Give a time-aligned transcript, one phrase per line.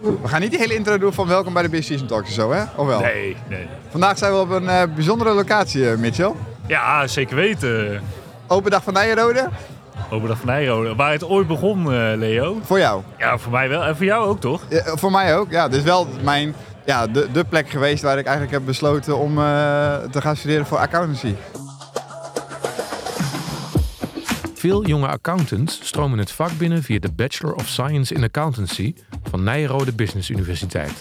[0.00, 2.34] We gaan niet die hele intro doen van welkom bij de Business Season Talks en
[2.34, 2.62] zo, hè?
[2.76, 3.00] Of wel?
[3.00, 3.66] Nee, nee.
[3.90, 6.32] Vandaag zijn we op een eh, bijzondere locatie, eh, Mitchell.
[6.66, 8.02] Ja, zeker weten.
[8.46, 9.48] Open dag van Nijenrode.
[10.10, 10.94] Open dag van Nijrode.
[10.94, 12.58] Waar het ooit begon, eh, Leo.
[12.62, 13.02] Voor jou.
[13.18, 13.84] Ja, voor mij wel.
[13.84, 14.62] En voor jou ook, toch?
[14.68, 15.50] Ja, voor mij ook.
[15.50, 16.54] Ja, dit is wel mijn,
[16.84, 19.34] ja, de, de plek geweest waar ik eigenlijk heb besloten om
[20.10, 21.34] te gaan studeren voor accountancy.
[24.66, 29.42] Veel jonge accountants stromen het vak binnen via de Bachelor of Science in Accountancy van
[29.42, 31.00] Nijrode Business Universiteit.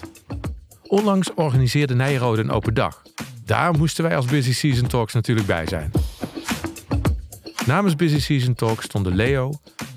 [0.84, 3.02] Onlangs organiseerde Nijrode een open dag.
[3.46, 5.92] Daar moesten wij als Busy Season Talks natuurlijk bij zijn.
[7.66, 9.52] Namens Busy Season Talks stonden Leo,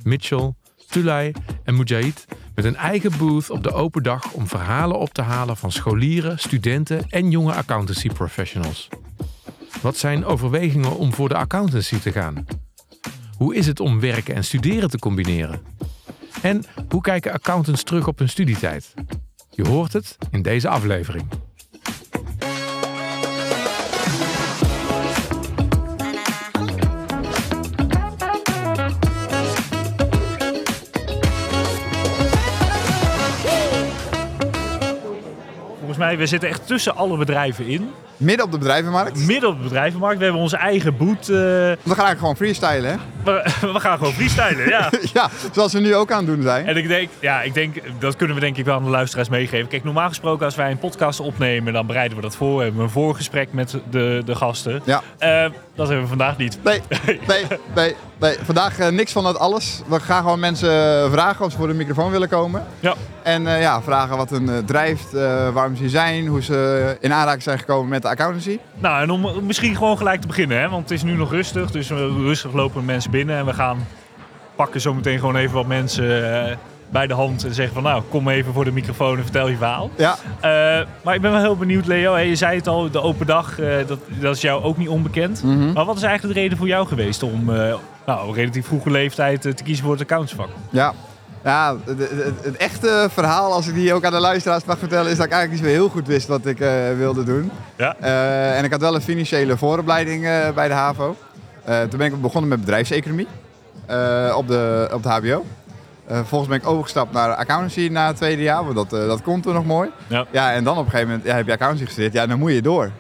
[0.04, 0.54] Mitchell,
[0.88, 5.22] Tulay en Mujahid met een eigen booth op de open dag om verhalen op te
[5.22, 8.88] halen van scholieren, studenten en jonge accountancy professionals.
[9.82, 12.46] Wat zijn overwegingen om voor de accountancy te gaan?
[13.38, 15.60] Hoe is het om werken en studeren te combineren?
[16.42, 18.94] En hoe kijken accountants terug op hun studietijd?
[19.50, 21.47] Je hoort het in deze aflevering.
[35.98, 37.90] Volgens mij, we zitten echt tussen alle bedrijven in.
[38.16, 39.26] Midden op de bedrijvenmarkt.
[39.26, 40.18] Midden op de bedrijvenmarkt.
[40.18, 41.20] We hebben onze eigen boot.
[41.20, 42.96] eh, We gaan eigenlijk gewoon freestylen, hè?
[43.24, 44.90] we, we gaan gewoon freestylen, ja.
[45.14, 46.66] ja, zoals we nu ook aan het doen zijn.
[46.66, 49.28] En ik denk, ja, ik denk, dat kunnen we denk ik wel aan de luisteraars
[49.28, 49.68] meegeven.
[49.68, 52.56] Kijk, normaal gesproken als wij een podcast opnemen, dan bereiden we dat voor.
[52.56, 54.82] We hebben een voorgesprek met de, de gasten.
[54.84, 55.02] Ja.
[55.18, 56.58] Eh, dat hebben we vandaag niet.
[56.64, 56.80] Nee,
[57.28, 58.36] nee, nee, nee.
[58.42, 59.82] Vandaag eh, niks van dat alles.
[59.86, 60.70] We gaan gewoon mensen
[61.10, 62.66] vragen of ze voor de microfoon willen komen.
[62.80, 62.94] Ja.
[63.22, 67.12] En eh, ja, vragen wat eh, drijft, eh, waarom ze hier zijn, hoe ze in
[67.12, 68.58] aanraking zijn gekomen met de accountancy.
[68.78, 70.68] Nou, en om misschien gewoon gelijk te beginnen, hè?
[70.68, 71.70] want het is nu nog rustig.
[71.70, 73.86] Dus rustig lopen mensen binnen en we gaan
[74.56, 76.56] pakken zo meteen gewoon even wat mensen eh,
[76.90, 79.56] bij de hand en zeggen van nou, kom even voor de microfoon en vertel je
[79.56, 79.90] verhaal.
[79.96, 82.16] Ja, Eh, maar ik ben wel heel benieuwd, Leo.
[82.16, 85.42] Je zei het al, de open dag, eh, dat, dat is jou ook niet onbekend.
[85.42, 85.72] Mhm.
[85.72, 87.74] Maar wat is eigenlijk de reden voor jou geweest om eh,
[88.06, 90.48] nou, relatief vroege leeftijd te kiezen voor het accountsvak?
[90.70, 90.92] ja.
[91.44, 91.76] Ja,
[92.42, 95.32] het, echte verhaal, als ik die ook aan de luisteraars mag vertellen, is dat ik
[95.32, 96.58] eigenlijk niet zo heel goed wist wat ik
[96.96, 97.50] wilde doen.
[97.76, 97.96] Ja.
[98.54, 100.22] En ik had wel een financiële vooropleiding
[100.54, 101.16] bij de HAVO.
[101.64, 103.26] Toen ben ik begonnen met bedrijfseconomie
[104.34, 105.44] op, de, op de HBO.
[106.08, 109.22] Eh, vervolgens ben ik overgestapt naar accountancy na het tweede jaar, want dat, eh, dat
[109.22, 109.90] kon toen nog mooi.
[110.06, 110.26] Ja.
[110.30, 112.52] Ja, en dan op een gegeven moment ja, heb je accountancy gestudeerd, ja, dan moet
[112.52, 112.90] je door.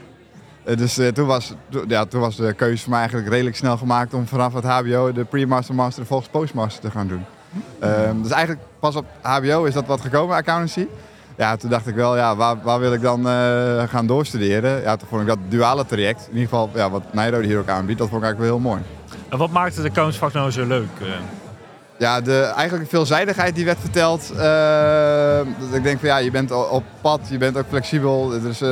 [0.64, 3.76] Eh, dus toen, was, to- ja, toen was de keuze voor mij eigenlijk redelijk snel
[3.76, 7.24] gemaakt om vanaf het HBO de pre-master, master en volgens postmaster te gaan doen.
[7.80, 10.86] Ehm, dus eigenlijk pas op HBO is dat wat gekomen, accountancy.
[11.36, 13.24] Ja, toen dacht ik wel, ja, waar, waar wil ik dan
[13.88, 14.80] gaan doorstuderen?
[14.82, 17.68] Ja, toen vond ik dat duale traject, in ieder geval ja, wat Nijrode hier ook
[17.68, 18.82] aanbiedt, dat vond ik eigenlijk wel heel mooi.
[19.28, 20.88] En wat maakt het accountsvak nou zo leuk?
[21.98, 24.30] Ja, de, eigenlijk de veelzijdigheid die werd verteld.
[24.30, 28.32] eh, dat ik denk van ja, je bent op pad, je bent ook flexibel.
[28.32, 28.68] Er is eh,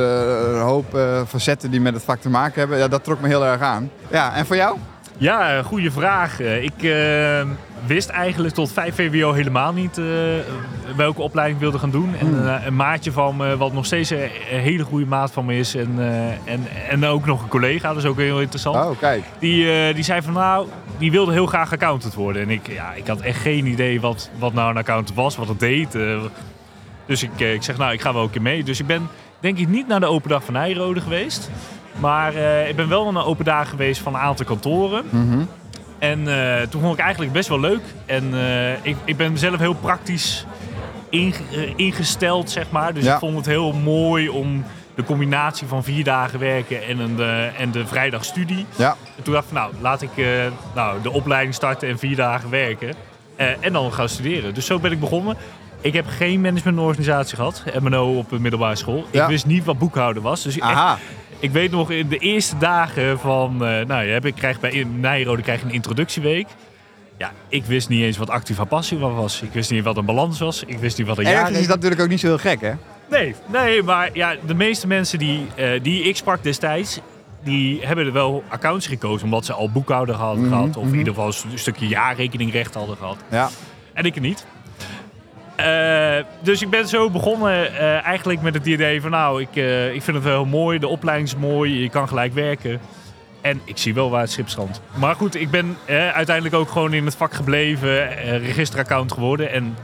[0.53, 2.77] een hoop eh, facetten die met het vak te maken hebben.
[2.77, 3.91] Ja, dat trok me heel erg aan.
[4.07, 4.77] Ja, en voor jou?
[5.17, 6.39] Ja, goede vraag.
[6.39, 6.73] Ik
[7.85, 10.05] wist eigenlijk tot 5 VWO helemaal niet eh,
[10.95, 12.15] welke opleiding ik wilde gaan doen.
[12.19, 12.47] En Hmm.
[12.47, 15.75] eh, een maatje van me, wat nog steeds een hele goede maat van me is.
[15.75, 18.75] En, eh, en, en ook nog een collega, dat is ook heel interessant.
[18.75, 19.23] Oh, kijk.
[19.39, 20.67] Die, die zei van nou,
[20.97, 22.41] die wilde heel graag accountant worden.
[22.41, 25.47] En ik, ja, ik had echt geen idee wat, wat nou een accountant was, wat
[25.47, 25.97] het deed.
[27.05, 28.63] dus ik, ik zeg nou, ik ga wel een keer mee.
[28.63, 29.07] Dus ik ben
[29.39, 31.49] denk ik niet naar de open dag van Nijrode geweest.
[31.99, 32.33] Maar
[32.67, 35.03] ik ben wel naar een open dag geweest van een aantal kantoren.
[35.09, 35.39] Mhm.
[35.99, 37.81] En eh, toen vond ik eigenlijk best wel leuk.
[38.05, 40.45] En eh, ik, ik ben zelf heel praktisch
[41.11, 41.33] eh,
[41.75, 42.93] ingesteld, zeg maar.
[42.93, 43.13] Dus Ja.
[43.13, 44.63] ik vond het heel mooi om
[44.95, 47.19] de combinatie van vier dagen werken en, een,
[47.57, 48.65] en de vrijdagstudie.
[48.75, 50.09] Ja, En toen dacht ik van, nou, laat ik
[50.75, 52.93] nou, de opleiding starten en vier dagen werken.
[53.35, 54.53] En dan gaan studeren.
[54.53, 55.35] Dus zo ben ik begonnen.
[55.81, 59.05] Ik heb geen management en organisatie gehad, MNO op de middelbare school.
[59.11, 59.23] Ja.
[59.23, 60.43] Ik wist niet wat boekhouden was.
[60.43, 60.97] Dus echt, aha.
[61.39, 64.87] Ik weet nog in de eerste dagen van, eh, nou, je hebt, ik krijg bij
[64.95, 66.47] Nijrode krijg een introductieweek.
[67.17, 69.41] Ja, ik wist niet eens wat activa passie was.
[69.41, 70.63] Ik wist niet wat een balans was.
[70.63, 72.61] Ik wist niet wat een jaar Ergens is dat natuurlijk ook niet zo heel gek,
[72.61, 72.71] hè?
[73.09, 76.99] Nee, nee, maar ja, de meeste mensen die, eh, die ik sprak destijds,
[77.43, 80.77] die hebben er wel accounts gekozen omdat ze al boekhouder hadden Mhm, gehad.
[80.77, 80.93] Of mhm.
[80.93, 83.17] in ieder geval een stukje jaarrekeningrecht hadden gehad.
[83.31, 83.49] Ja.
[83.93, 84.45] En ik niet.
[85.57, 89.93] Eh, dus ik ben zo begonnen eh, eigenlijk met het idee van nou, ik, eh,
[89.93, 90.79] ik vind het wel heel mooi.
[90.79, 92.79] De opleiding is mooi, je kan gelijk werken.
[93.41, 94.81] En ik zie wel waar het schip strandt.
[94.93, 95.77] Maar goed, ik ben
[96.13, 98.07] uiteindelijk ook gewoon in het vak gebleven,
[98.39, 99.51] registeraccount geworden.
[99.51, 99.75] En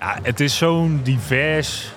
[0.00, 1.92] ja, het is zo'n divers,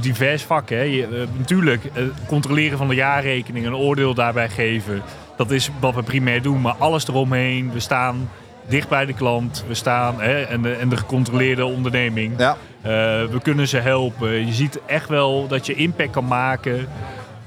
[0.00, 0.68] divers vak.
[0.68, 0.80] Hè.
[0.80, 1.90] Je, natuurlijk,
[2.26, 5.02] controleren van de jaarrekening, een oordeel daarbij geven.
[5.36, 7.72] Dat is wat we primair doen, maar alles eromheen.
[7.72, 8.30] We staan
[8.68, 9.64] dicht bij de klant.
[9.68, 12.34] We staan hè, en, de, en de gecontroleerde onderneming.
[12.38, 12.56] Ja.
[12.82, 12.90] Eh,
[13.24, 14.46] we kunnen ze helpen.
[14.46, 16.88] Je ziet echt wel dat je impact kan maken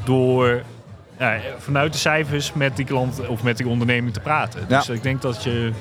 [0.03, 0.61] door
[1.57, 4.65] vanuit de cijfers met die klant of met die onderneming te praten.
[4.67, 4.77] Ja.
[4.77, 5.71] Dus ik denk dat, je,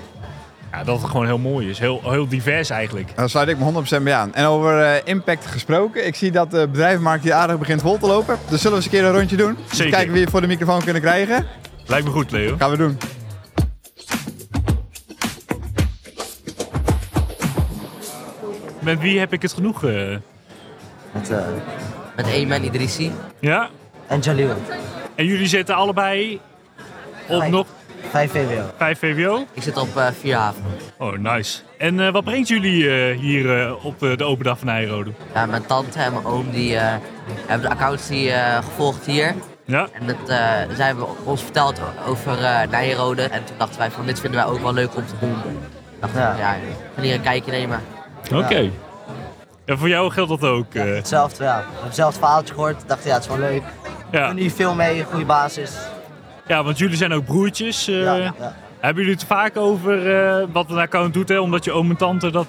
[0.72, 1.78] ja, dat het gewoon heel mooi is.
[1.78, 3.08] Heel, heel divers eigenlijk.
[3.14, 4.34] Daar sluit ik me 100% bij aan.
[4.34, 6.06] En over eh, impact gesproken.
[6.06, 8.38] Ik zie dat de bedrijvenmarkt hier aardig begint vol te lopen.
[8.48, 9.56] Dus zullen we eens een keer een rondje doen?
[9.72, 9.92] Zeker.
[9.92, 11.46] kijken wie we voor de microfoon kunnen krijgen.
[11.86, 12.56] Lijkt me goed, Leo.
[12.58, 12.98] Gaan we doen.
[18.84, 19.84] Met wie heb ik het genoeg?
[19.84, 20.16] eh?
[21.12, 21.38] Met, eh
[22.16, 23.68] met Ayman Idrissi ja?
[24.06, 24.54] en Jalil.
[25.14, 26.40] En jullie zitten allebei
[27.28, 27.50] op Vijf.
[27.50, 27.66] nog
[28.10, 28.62] 5 VWO.
[28.76, 29.46] 5 VWO?
[29.52, 30.62] Ik zit op eh Vierhaven.
[30.98, 31.60] Oh, nice.
[31.78, 35.10] En wat brengt jullie hier op de open dag van Nijrode?
[35.34, 36.76] Ja, mijn tante en mijn oom die,
[37.46, 39.34] hebben de accountancy eh gevolgd hier.
[39.64, 39.88] Ja?
[39.92, 40.16] En dat,
[40.76, 42.38] zij hebben ons verteld over
[42.70, 43.22] Nijrode.
[43.22, 45.34] En toen dachten wij van dit vinden wij ook wel leuk om te doen.
[46.00, 46.36] Dachten ja.
[46.36, 47.80] ja, we gaan hier een kijkje nemen.
[48.32, 48.70] Oké.
[49.64, 50.74] En voor jou geldt dat ook?
[50.74, 50.84] eh?
[50.94, 51.58] Hetzelfde, ja.
[51.58, 52.82] Ik heb hetzelfde verhaaltje gehoord.
[52.82, 53.62] Ik dacht, ja, het is wel leuk.
[54.10, 54.32] ja.
[54.32, 55.72] Nu veel mee, goede basis.
[56.46, 57.88] ja, want jullie zijn ook broertjes.
[57.88, 58.02] eh.
[58.02, 58.34] Ja, ja.
[58.80, 61.28] Hebben jullie het vaak over eh, wat een account doet?
[61.28, 61.38] Hè?
[61.38, 62.46] Omdat je oom en tante dat...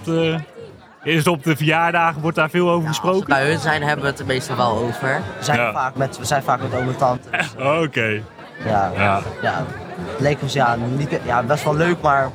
[1.04, 3.26] is op de verjaardagen, wordt daar veel over Ja, gesproken?
[3.28, 5.22] bij hun zijn hebben we het er meestal wel over.
[5.38, 7.30] We zijn, vaak, met, we zijn vaak met oom en tante.
[7.32, 8.22] dus, Oké.
[8.66, 9.22] ja, Ja.
[9.42, 9.64] ja.
[10.12, 12.30] Het leek ons ja, niet, ja, best wel leuk, maar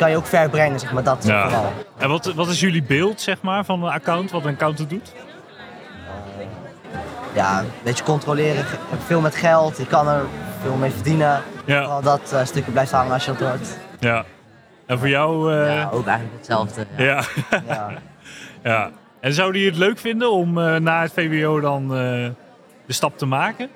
[0.00, 1.02] kan je ook ver brengen, zeg maar.
[1.02, 1.42] Dat Ja.
[1.42, 1.72] vooral.
[1.98, 4.30] En wat, wat is jullie beeld, zeg maar, van een account?
[4.30, 5.12] Wat een accountant doet?
[7.34, 8.64] Ja, een beetje controleren.
[8.64, 8.76] ge-
[9.06, 10.22] Veel met geld, je kan er
[10.62, 11.42] veel mee verdienen.
[11.64, 11.80] Ja.
[11.82, 13.68] Vooral dat eh, stukje blijft hangen als je dat hoort.
[13.98, 14.24] Ja.
[14.86, 15.52] En voor jou...
[15.54, 16.86] eh, Ja, ook eigenlijk hetzelfde.
[16.96, 17.04] Ja.
[17.04, 17.22] ja.
[17.68, 17.88] Ja.
[18.70, 18.90] ja.
[19.20, 21.98] En zouden jullie het leuk vinden om eh, na het VWO dan eh,
[22.86, 23.68] de stap te maken?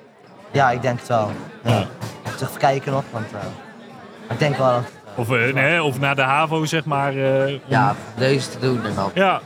[0.51, 1.31] ja, ik denk het wel.
[1.63, 1.71] Ja.
[1.71, 1.79] Ja.
[1.79, 3.39] Ik moet even kijken nog, want eh,
[4.29, 4.91] ik denk wel dat...
[5.15, 7.15] Of, eh, nee, of naar de HAVO, zeg maar.
[7.17, 9.11] eh, om- Ja, deze te doen en dan.
[9.13, 9.41] Ja.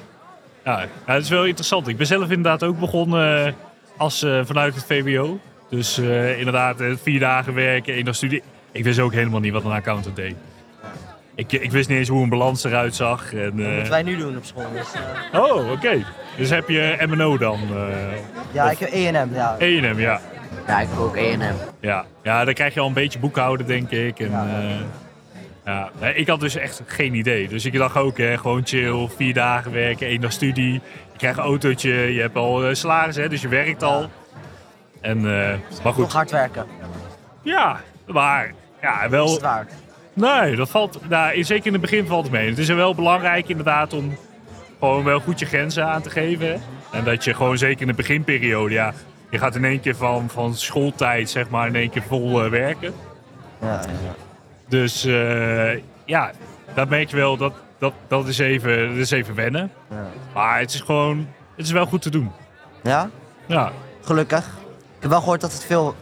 [0.64, 1.88] Ja, het is wel interessant.
[1.88, 3.54] Ik ben zelf inderdaad ook begonnen eh,
[3.98, 5.40] als, vanuit het VWO.
[5.70, 5.98] Dus
[6.38, 8.44] inderdaad, vier dagen werken, één dag studie.
[8.72, 10.36] Ik wist ook helemaal niet wat een accountant deed.
[11.36, 13.34] Ik, ik wist niet eens hoe een balans eruit zag.
[13.34, 14.66] En, Dat moeten wij nu doen op school.
[14.74, 14.88] Dus,
[15.42, 16.06] Oh, oké.
[16.38, 17.60] Dus heb je M&O dan?
[18.52, 19.56] ja, ik heb E&M, ja.
[19.60, 20.20] E&M, ja.
[20.68, 21.42] Ja, ik heb ook E&M.
[21.80, 22.06] ja.
[22.24, 24.20] Ja, dan krijg je al een beetje boekhouden, denk ik.
[24.20, 24.46] En, Ja.
[24.46, 24.76] ja.
[25.70, 26.10] Ja.
[26.14, 27.48] Ik had dus echt geen idee.
[27.48, 30.74] Dus ik dacht ook, hè, gewoon chill, vier dagen werken, één dag studie.
[30.74, 34.10] Je krijgt een autootje, je hebt al eh, salaris, hè, dus je werkt al.
[35.02, 36.66] En, eh, maar Nog goed, hard werken.
[37.42, 39.32] ja, maar ja, Is wel...
[39.32, 39.72] het waard.
[40.14, 42.50] Nee, dat valt, nou, zeker in het begin valt het mee.
[42.50, 44.18] Het is wel belangrijk inderdaad om
[44.80, 46.62] gewoon wel goed je grenzen aan te geven.
[46.92, 48.94] En dat je gewoon zeker in de beginperiode, ja,
[49.30, 52.50] je gaat in één keer van, van schooltijd zeg maar in één keer vol eh,
[52.50, 52.94] werken.
[53.62, 53.82] Ja.
[54.70, 55.72] Dus eh,
[56.06, 56.32] ja,
[56.74, 59.72] dat merk je wel, dat, dat, dat, is even, dat is even wennen.
[59.90, 60.08] Ja.
[60.34, 62.32] Maar het is gewoon, het is wel goed te doen.
[62.84, 63.10] ja?
[63.46, 63.72] Ja,
[64.02, 64.46] Gelukkig.
[64.96, 65.96] Ik heb wel gehoord dat, het veel,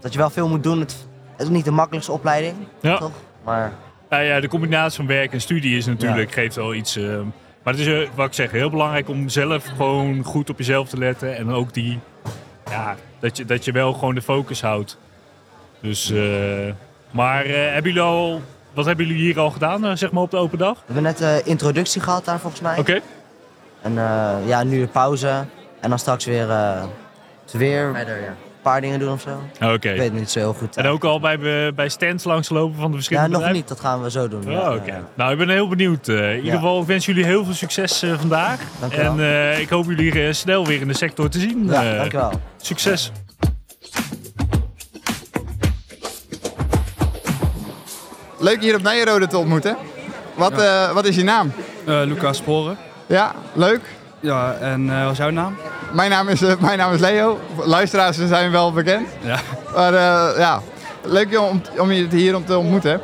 [0.00, 0.80] dat je wel veel moet doen.
[0.80, 1.06] Het,
[1.36, 2.98] het is niet de makkelijkste opleiding, ja.
[2.98, 3.12] toch?
[3.44, 3.72] Maar
[4.08, 6.96] Nou ja, de combinatie van werk en studie is natuurlijk, geeft wel iets.
[6.96, 7.20] eh,
[7.62, 10.88] maar het is, eh, wat ik zeg, heel belangrijk om zelf gewoon goed op jezelf
[10.88, 11.36] te letten.
[11.36, 11.98] En ook die,
[12.70, 14.98] ja, dat je, dat je wel gewoon de focus houdt.
[15.80, 16.72] Dus, eh,
[17.14, 20.30] maar eh, hebben jullie al, wat hebben jullie hier al gedaan, eh, zeg maar, op
[20.30, 20.74] de open dag?
[20.74, 22.78] we hebben net de introductie gehad daar volgens mij.
[22.78, 23.00] Oké.
[23.82, 25.44] En eh, ja, nu een pauze.
[25.80, 26.82] En dan straks weer, eh,
[27.52, 28.34] weer Verder, ja.
[28.62, 29.64] paar dingen doen of zo.
[29.72, 29.72] Oké.
[29.72, 30.76] Ik weet het niet zo heel goed.
[30.76, 31.38] En ook al bij,
[31.74, 33.60] bij stands langslopen van de ja, verschillende nog bedrijven?
[33.60, 33.68] niet.
[33.68, 34.44] Dat gaan we zo doen.
[34.44, 34.90] Oh, Ja, oké.
[34.92, 35.00] ja.
[35.14, 36.08] Nou, ik ben heel benieuwd.
[36.08, 38.60] Eh, in ieder geval, ik wens jullie heel veel succes eh, vandaag.
[38.80, 39.12] Dank je wel.
[39.12, 41.64] En eh, ik hoop jullie eh, snel weer in de sector te zien.
[41.66, 42.32] Ja, Eh, dankjewel.
[42.56, 43.12] Succes.
[48.44, 49.76] Leuk hier op Nijrode te ontmoeten.
[50.34, 51.52] Wat, eh, wat is je naam?
[51.84, 52.76] Eh, Lucas Sporen.
[53.06, 53.80] Ja, leuk.
[54.20, 55.56] Ja, en eh, wat is jouw naam?
[55.92, 57.40] Mijn naam is, mijn naam is Leo.
[57.56, 59.08] Luisteraars zijn wel bekend.
[59.20, 59.38] Ja.
[59.74, 59.92] Maar
[60.38, 60.60] ja,
[61.02, 63.00] leuk om, om je hier om te ontmoeten.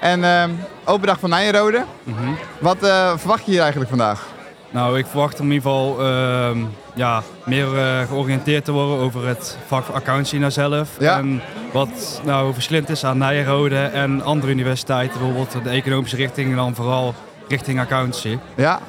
[0.00, 0.50] En ehm,
[0.84, 1.84] open dag van Nijrode.
[2.02, 2.30] Mhm.
[2.58, 2.78] Wat
[3.16, 4.26] verwacht je hier eigenlijk vandaag?
[4.70, 6.58] Nou, ik verwacht in ieder geval ehm,
[6.98, 10.88] ja, meer eh, georiënteerd te worden over het vak accountancy nou zelf.
[10.98, 11.18] Ja.
[11.18, 11.40] En
[11.72, 16.74] wat nou verschillend is aan Nijrode en andere universiteiten, bijvoorbeeld de economische richting en dan
[16.74, 17.14] vooral
[17.48, 18.38] richting accountancy.
[18.56, 18.80] Ja,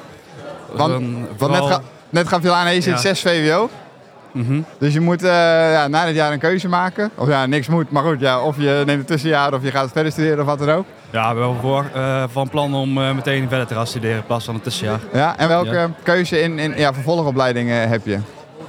[0.72, 1.04] Want-
[1.38, 2.98] want net, ga, net gaf je al aan, je zit Ja.
[3.00, 3.70] 6 VWO.
[4.78, 5.30] Dus je moet eh,
[5.72, 7.10] ja, na dit jaar een keuze maken.
[7.14, 7.90] Of ja, niks moet.
[7.90, 10.58] Maar goed, ja, of je neemt een tussenjaar of je gaat verder studeren of wat
[10.58, 10.86] dan ook.
[11.12, 14.24] Ja, we hebben wel eh, van plan om eh, meteen verder te gaan studeren in
[14.26, 15.00] plaats van een tussenjaar.
[15.12, 15.90] Ja, en welke Ja.
[16.02, 18.18] keuze in, in ja, vervolgopleidingen heb je?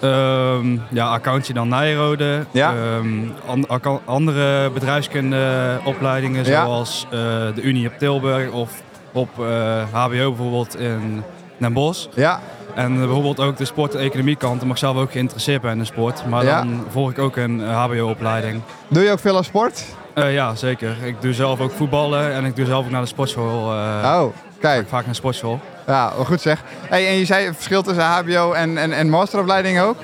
[0.01, 2.45] Ehm, ja, accountie dan Nijrode.
[2.51, 2.73] Ja.
[2.73, 3.07] Ehm,
[3.45, 7.19] an- andere bedrijfskundeopleidingen zoals eh,
[7.55, 8.71] de Unie op Tilburg of
[9.13, 11.23] op eh, HBO bijvoorbeeld in
[11.57, 12.07] Den Bosch.
[12.15, 12.39] Ja,
[12.75, 14.61] En eh, bijvoorbeeld ook de sport- en economiekant.
[14.63, 16.25] Mag ik zelf ook geïnteresseerd ben in de sport.
[16.29, 18.61] Maar dan volg ik ook een eh, HBO-opleiding.
[18.87, 19.85] doe je ook veel aan sport?
[20.13, 20.95] Eh, ja, zeker.
[21.03, 23.71] Ik doe zelf ook voetballen en ik doe zelf ook naar de sportschool.
[23.71, 24.87] eh, Oh, kijk.
[24.87, 25.59] Vaak naar de sportschool.
[25.87, 26.63] Ja, wel goed zeg.
[26.89, 29.95] Hey, en je zei het verschil tussen HBO en, en, en masteropleiding ook.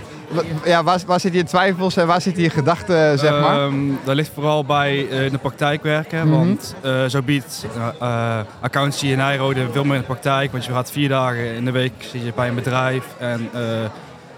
[0.64, 3.60] Ja, waar, waar zit je twijfels en waar zit je gedachten, zeg maar?
[3.62, 6.28] Ehm, dat ligt vooral bij eh, in de praktijk werken.
[6.28, 6.38] Mhm.
[6.38, 6.76] Want
[7.08, 7.66] zo biedt
[8.00, 10.52] eh, accountancy in Nijrode veel meer in de praktijk.
[10.52, 13.50] Want je gaat vier dagen in de week zit je bij een bedrijf en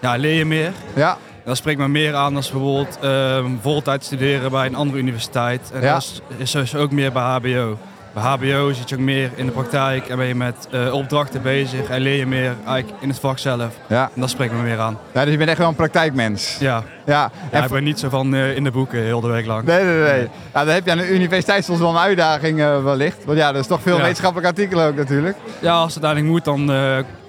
[0.01, 0.71] ja, leer je meer.
[0.95, 5.71] Ja, Dat spreekt me meer aan dan bijvoorbeeld ehm voltijd studeren bij een andere universiteit.
[5.73, 5.93] En Ja.
[5.93, 7.77] dat is, is dus ook meer bij HBO.
[8.13, 11.41] Bij HBO zit je ook meer in de praktijk en ben je met eh, opdrachten
[11.41, 13.73] bezig en leer je meer eigenlijk in het vak zelf.
[13.87, 14.09] ja.
[14.15, 14.97] En dat spreekt me meer aan.
[15.13, 16.57] ja, dus je bent echt wel een praktijkmens.
[16.59, 19.45] Ja, Ja, ja ik ben niet zo van eh, in de boeken heel de week
[19.45, 19.63] lang.
[19.65, 20.27] Nee, nee, nee.
[20.53, 23.25] Ja, dan heb je aan de universiteit soms wel een uitdaging eh, wellicht.
[23.25, 24.01] Want ja, er is toch veel Ja.
[24.01, 25.37] wetenschappelijke artikelen ook natuurlijk.
[25.59, 26.75] Ja, als het uiteindelijk moet, dan,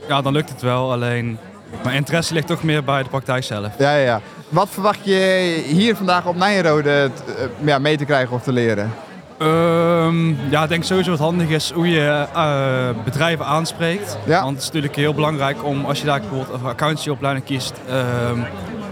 [0.09, 0.93] ja, dan lukt het wel.
[0.93, 1.39] Alleen,
[1.83, 3.69] mijn interesse ligt toch meer bij de praktijk zelf.
[3.79, 4.21] Ja, ja, ja.
[4.49, 8.53] Wat verwacht je hier vandaag op Nijrode t- eh, ja, mee te krijgen of te
[8.53, 8.93] leren?
[9.39, 14.19] Ehm, ja, ik denk sowieso wat handig is hoe je eh, bedrijven aanspreekt.
[14.25, 14.39] Ja.
[14.43, 18.39] Want het is natuurlijk heel belangrijk om, als je daar bijvoorbeeld een accountancyopleiding kiest, ehm,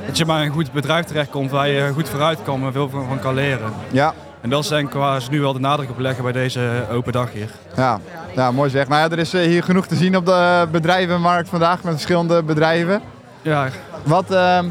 [0.07, 3.07] dat je bij een goed bedrijf terechtkomt waar je goed vooruit kan en veel van,
[3.09, 3.73] van kan leren.
[3.91, 6.33] Ja, En dat is denk ik waar ze nu wel de nadruk op leggen bij
[6.33, 7.51] deze open dag hier.
[7.77, 8.01] ja.
[8.39, 8.89] Ja mooi zeg.
[8.89, 12.43] Nou ja, er is eh, hier genoeg te zien op de bedrijvenmarkt vandaag met verschillende
[12.43, 13.01] bedrijven.
[13.43, 13.69] Ja,
[14.03, 14.67] Wat, ehm,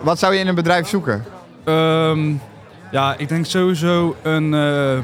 [0.00, 1.24] wat zou je in een bedrijf zoeken?
[1.64, 2.32] Ehm,
[2.90, 4.98] ja, ik denk sowieso een eh,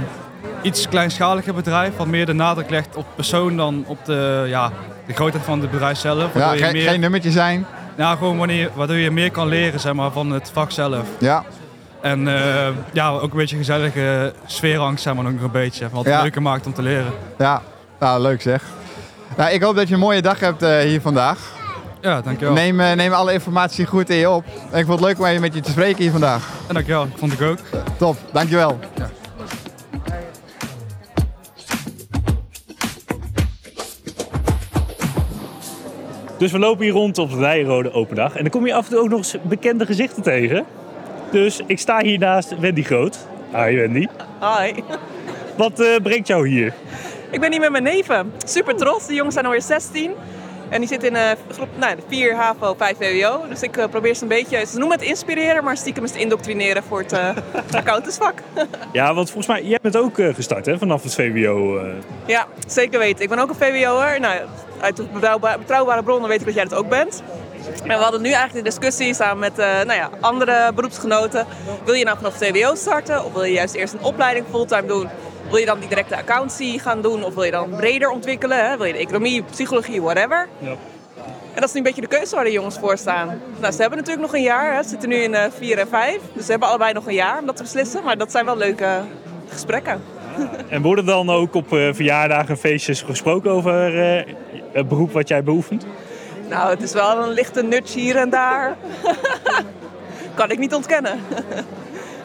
[0.63, 4.71] iets kleinschaliger bedrijf, wat meer de nadruk legt op persoon dan op de, ja,
[5.07, 6.35] de grootheid van het bedrijf zelf.
[6.35, 7.67] Ja, je meer, geen nummertje zijn.
[7.97, 11.07] ja, gewoon wanneer, waardoor je meer kan leren zeg maar, van het vak zelf.
[11.19, 11.45] Ja,
[12.01, 15.89] En eh, ja, ook een beetje gezellige sfeerangst, zeg maar, nog een beetje.
[15.91, 16.23] Wat het Ja.
[16.23, 17.13] leuker maakt om te leren.
[17.39, 17.63] ja.
[18.03, 18.65] Nou, leuk zeg.
[19.37, 21.53] Nou, ik hoop dat je een mooie dag hebt eh, hier vandaag.
[22.01, 22.55] Ja, dankjewel.
[22.55, 24.45] Neem, eh, neem alle informatie goed in je op.
[24.71, 26.49] En ik vond het leuk om even met je te spreken hier vandaag.
[26.69, 27.59] En dankjewel, ik vond ik ook.
[27.99, 28.79] Top, dankjewel.
[36.39, 38.35] Dus we lopen hier rond op de Nijrode Open Dag.
[38.35, 40.65] En dan kom je af en toe ook nog eens bekende gezichten tegen.
[41.31, 43.19] Dus ik sta hier naast Wendy Groot.
[43.55, 44.07] Hi Wendy.
[44.41, 44.83] Hi.
[45.57, 46.75] Wat eh, brengt jou hier?
[47.33, 48.33] Ik ben hier met mijn neven.
[48.45, 49.07] Super trots.
[49.07, 50.13] De jongens zijn alweer 16.
[50.69, 53.41] En die zitten in groep nou, 4 HAVO, 5 VWO.
[53.49, 56.21] Dus ik eh, probeer ze een beetje, ze noemen het inspireren, maar stiekem is het
[56.21, 57.29] indoctrineren voor het eh
[57.81, 58.35] accountantsvak.
[58.93, 61.81] Ja, want volgens mij, jij bent ook gestart hè, vanaf het VWO.
[62.27, 63.23] ja, zeker weten.
[63.23, 64.21] Ik ben ook een VWO'er.
[64.21, 64.41] Nou,
[64.81, 67.23] uit de betrouwba- betrouwbare bronnen weet ik dat jij dat ook bent.
[67.83, 71.47] En we hadden nu eigenlijk de discussie samen met nou ja, andere beroepsgenoten.
[71.85, 74.87] Wil je nou vanaf het VWO starten of wil je juist eerst een opleiding fulltime
[74.87, 75.09] doen?
[75.53, 78.69] Wil je dan die directe accountancy gaan doen of wil je dan breder ontwikkelen?
[78.69, 78.77] Hè?
[78.77, 80.49] Wil je de economie, psychologie, whatever?
[80.59, 80.71] Ja.
[81.55, 83.41] En dat is nu een beetje de keuze waar de jongens voor staan.
[83.61, 84.75] Nou, ze hebben natuurlijk nog een jaar.
[84.75, 84.83] Hè.
[84.83, 86.21] Ze zitten nu in eh 4 en 5.
[86.33, 88.05] Dus ze hebben allebei nog een jaar om dat te beslissen.
[88.05, 89.01] Maar dat zijn wel leuke
[89.49, 90.03] gesprekken.
[90.69, 94.35] En worden dan ook op eh, verjaardagen en feestjes gesproken over eh,
[94.73, 95.87] het beroep wat jij beoefent?
[96.49, 98.77] Nou, het is wel een lichte nudge hier en daar.
[100.35, 101.21] kan ik niet ontkennen.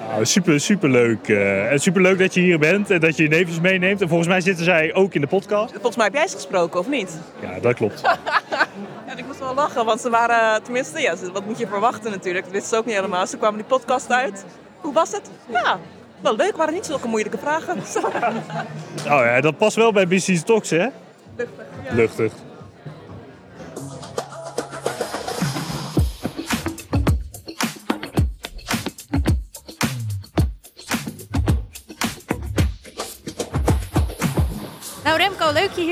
[0.08, 1.30] Nou, super, super leuk.
[1.70, 4.02] en super leuk dat je hier bent en dat je je nevens meeneemt.
[4.02, 5.72] En volgens mij zitten zij ook in de podcast.
[5.72, 7.18] Volgens mij heb jij ze gesproken, of niet?
[7.42, 8.02] Ja, dat klopt.
[9.08, 12.44] Ja, ik moest wel lachen, want ze waren, tenminste, ja, wat moet je verwachten natuurlijk.
[12.44, 13.28] Dat wisten ze ook niet helemaal.
[13.28, 14.46] Ze kwamen die podcast uit.
[14.82, 15.30] Hoe was het?
[15.50, 15.80] Ja,
[16.22, 16.58] wel leuk.
[16.58, 17.78] Waren niet zulke moeilijke vragen.
[19.06, 20.88] Oh ja, dat past wel bij Business Talks, hè?
[21.90, 22.32] Luchtig.
[22.32, 22.47] Nou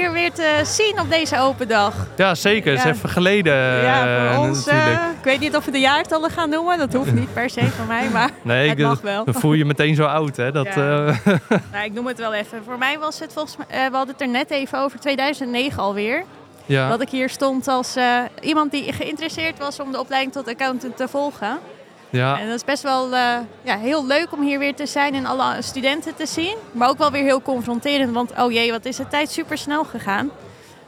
[0.05, 1.93] hier weer te zien op deze open dag.
[2.17, 2.71] Ja, zeker.
[2.73, 2.89] Het Ja.
[2.89, 4.67] is even geleden ja, eh, voor ons.
[4.67, 6.77] eh, ik weet niet of we de jaartallen gaan noemen.
[6.77, 9.25] Dat hoeft niet per se van mij, maar Nee, het ik, mag wel.
[9.25, 10.51] dan voel je je meteen zo oud, hè?
[10.51, 11.07] Dat, Ja.
[11.07, 11.15] eh,
[11.71, 12.63] Nou, ik noem het wel even.
[12.65, 16.23] Voor mij was het volgens mij, we hadden het er net even over 2009 alweer.
[16.65, 16.89] ja.
[16.89, 17.95] Dat ik hier stond als
[18.41, 21.57] iemand die geïnteresseerd was om de opleiding tot accountant te volgen.
[22.09, 22.39] Ja.
[22.39, 25.25] En dat is best wel eh, ja, heel leuk om hier weer te zijn en
[25.25, 26.57] alle studenten te zien.
[26.71, 29.83] Maar ook wel weer heel confronterend, want oh jee, wat is de tijd super snel
[29.83, 30.31] gegaan.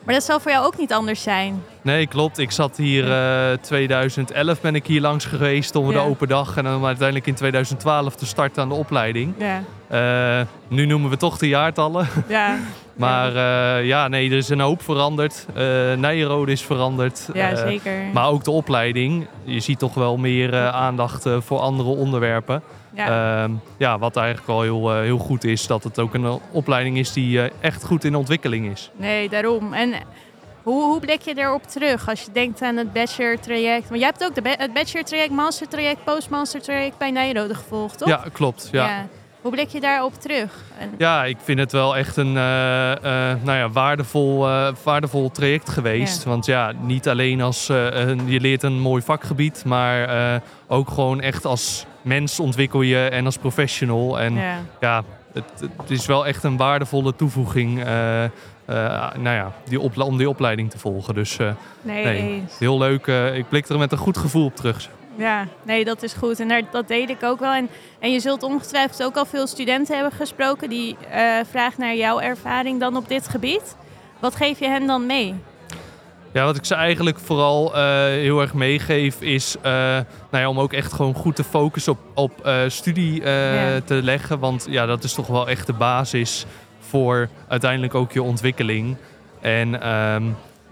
[0.03, 1.63] Maar dat zal voor jou ook niet anders zijn.
[1.81, 2.37] Nee, klopt.
[2.37, 5.91] Ik zat hier eh 2011 ben ik hier langs geweest om Ja.
[5.91, 6.57] de open dag.
[6.57, 9.33] En dan uiteindelijk in 2012 te starten aan de opleiding.
[9.37, 12.07] Ja, Eh, nu noemen we toch de jaartallen.
[12.27, 12.57] ja,
[12.93, 15.45] Maar eh, ja, nee, er is een hoop veranderd.
[15.53, 15.63] Eh
[15.97, 17.29] Nijenrode is veranderd.
[17.33, 17.93] ja Eh, zeker.
[18.13, 19.27] maar ook de opleiding.
[19.43, 22.61] Je ziet toch wel meer eh, aandacht eh, voor andere onderwerpen.
[22.97, 23.41] Ja.
[23.43, 25.67] Ehm, ja, wat eigenlijk al heel, eh, heel goed is.
[25.67, 28.91] Dat het ook een eh, opleiding is die eh, echt goed in ontwikkeling is.
[28.95, 29.73] Nee, daarom.
[29.73, 29.93] En
[30.63, 33.89] hoe, hoe blik je erop terug als je denkt aan het bachelor traject?
[33.89, 37.97] Want jij hebt ook de het bachelor traject, master traject, postmaster traject bij Nijrode gevolgd,
[37.97, 38.07] toch?
[38.07, 38.69] Ja, klopt.
[38.71, 39.05] Ja.
[39.41, 40.63] Hoe blik je daarop terug?
[40.79, 44.47] En, Ja, ik vind het wel echt een nou ja, waardevol,
[44.83, 46.23] waardevol traject geweest.
[46.23, 46.29] Ja.
[46.29, 51.45] Want ja, niet alleen als een- je leert een mooi vakgebied, maar ook gewoon echt
[51.45, 54.19] als mens ontwikkel je en als professional.
[54.19, 55.03] En ja, ja.
[55.33, 58.31] het, het is wel echt een waardevolle toevoeging eh, eh,
[59.15, 61.13] nou ja, die om die opleiding te volgen.
[61.13, 61.51] Dus eh,
[61.81, 63.07] Nee, heel leuk.
[63.35, 64.89] ik blik er met een goed gevoel op terug.
[65.15, 66.39] Ja, nee, dat is goed.
[66.39, 67.53] En daar, dat deed ik ook wel.
[67.53, 70.97] En, en je zult ongetwijfeld ook al veel studenten hebben gesproken die
[71.49, 73.75] vragen naar jouw ervaring dan op dit gebied.
[74.19, 75.35] Wat geef je hen dan mee?
[76.31, 80.03] Ja, wat ik ze eigenlijk vooral eh, heel erg meegeef is eh, nou
[80.43, 83.79] ja, om ook echt gewoon goed te focussen op, op eh, studie Ja.
[83.85, 84.39] te leggen.
[84.39, 86.45] Want ja, dat is toch wel echt de basis
[86.79, 88.97] voor uiteindelijk ook je ontwikkeling.
[89.41, 90.23] En ehm,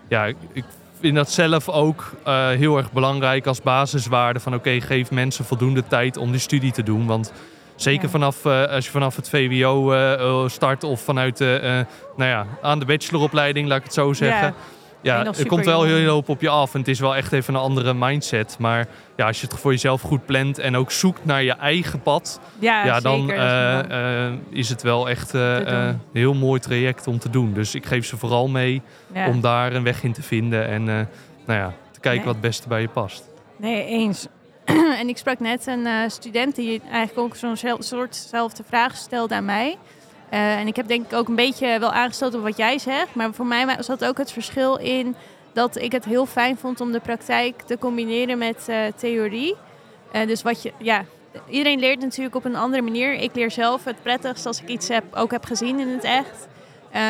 [0.07, 0.63] ja, ik-
[0.99, 2.11] vind dat zelf ook
[2.57, 6.83] heel erg belangrijk als basiswaarde van oké, geef mensen voldoende tijd om die studie te
[6.83, 7.05] doen.
[7.07, 7.33] Want
[7.75, 8.09] zeker Ja.
[8.09, 11.85] vanaf, als je vanaf het VWO start of vanuit de,
[12.17, 14.53] nou ja, aan de bacheloropleiding, laat ik het zo zeggen.
[15.05, 17.53] Ja, er komt wel heel hoop op je af en het is wel echt even
[17.53, 18.55] een andere mindset.
[18.59, 22.01] Maar ja, als je het voor jezelf goed plant en ook zoekt naar je eigen
[22.01, 23.37] pad, Ja, ja, dan zeker.
[23.37, 27.53] eh, eh, is het wel echt eh, een heel mooi traject om te doen.
[27.53, 28.81] Dus ik geef ze vooral mee
[29.13, 29.27] ja.
[29.27, 32.25] om daar een weg in te vinden en nou ja, te kijken Nee.
[32.25, 33.23] wat het beste bij je past.
[33.57, 34.27] Nee, eens.
[35.01, 39.45] en ik sprak net een student die eigenlijk ook zo'n zel- soortzelfde vraag stelde aan
[39.45, 39.77] mij.
[40.35, 43.15] Eh, en ik heb denk ik ook een beetje wel aangestoten op wat jij zegt.
[43.15, 45.15] Maar voor mij zat ook het verschil in
[45.53, 49.55] dat ik het heel fijn vond om de praktijk te combineren met eh, theorie.
[50.11, 51.05] Eh, dus wat je, ja,
[51.49, 53.13] iedereen leert natuurlijk op een andere manier.
[53.13, 56.47] Ik leer zelf het prettigst als ik iets heb, ook heb gezien in het echt.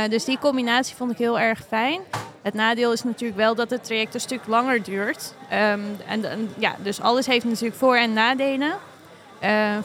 [0.09, 2.01] Dus die combinatie vond ik heel erg fijn.
[2.41, 5.33] Het nadeel is natuurlijk wel dat het traject een stuk langer duurt.
[5.49, 8.73] Ehm, en, en ja, dus alles heeft natuurlijk voor- en nadelen.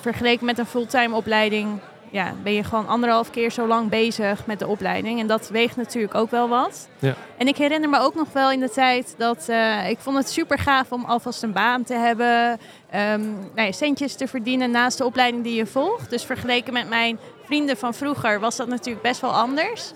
[0.01, 4.59] Vergeleken met een fulltime opleiding ja, ben je gewoon anderhalf keer zo lang bezig met
[4.59, 5.21] de opleiding.
[5.21, 6.89] En dat weegt natuurlijk ook wel wat.
[6.99, 7.15] Ja.
[7.37, 10.31] En ik herinner me ook nog wel in de tijd dat eh, ik vond het
[10.31, 12.59] super gaaf om alvast een baan te hebben.
[12.91, 16.11] ehm, nou ja, centjes te verdienen naast de opleiding die je volgt.
[16.11, 19.93] Dus vergeleken met mijn vrienden van vroeger was dat natuurlijk best wel anders.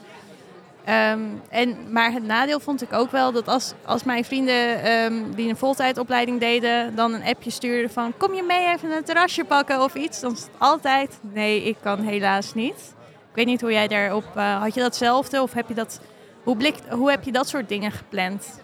[0.85, 5.15] Ehm, en, maar het nadeel vond ik ook wel dat als, als mijn vrienden ehm,
[5.35, 9.45] die een voltijdopleiding deden, dan een appje stuurden van kom je mee even een terrasje
[9.45, 12.95] pakken of iets, dan is altijd nee, ik kan helaas niet.
[13.31, 16.01] Ik weet niet hoe jij daarop, eh, had je datzelfde of heb je dat,
[16.43, 18.63] hoe, blik, hoe heb je dat soort dingen gepland?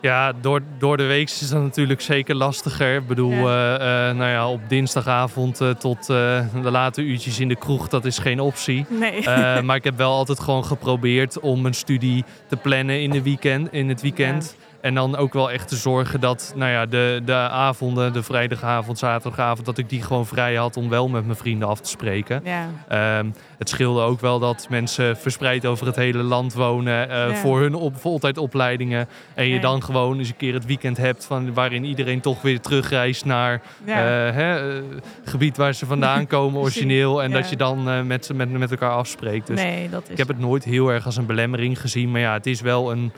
[0.00, 2.96] Ja, door, door de week is dat natuurlijk zeker lastiger.
[2.96, 3.78] Ik bedoel, Ja.
[3.78, 8.04] eh, eh, nou ja, op dinsdagavond eh, tot de late uurtjes in de kroeg, dat
[8.04, 8.86] is geen optie.
[8.88, 9.22] Nee.
[9.62, 13.72] Maar ik heb wel altijd gewoon geprobeerd om mijn studie te plannen in, de weekend,
[13.72, 14.56] in het weekend.
[14.80, 18.98] En dan ook wel echt te zorgen dat nou ja, de, de avonden, de vrijdagavond,
[18.98, 22.40] zaterdagavond, dat ik die gewoon vrij had om wel met mijn vrienden af te spreken.
[22.44, 22.66] ja.
[22.88, 27.34] Ehm, het scheelde ook wel dat mensen verspreid over het hele land wonen eh, Ja.
[27.34, 29.08] voor hun op, voltijdopleidingen.
[29.34, 29.60] En je Nee.
[29.60, 33.62] dan gewoon eens een keer het weekend hebt van, waarin iedereen toch weer terugreist naar
[33.84, 33.94] Ja.
[34.28, 34.82] eh, hè, eh,
[35.24, 37.22] gebied waar ze vandaan komen, origineel.
[37.22, 39.46] En dat je dan met, met, met elkaar afspreekt.
[39.46, 40.08] Dus nee, dat is.
[40.10, 42.10] ik heb het nooit heel erg als een belemmering gezien.
[42.10, 43.12] Maar ja, het is wel een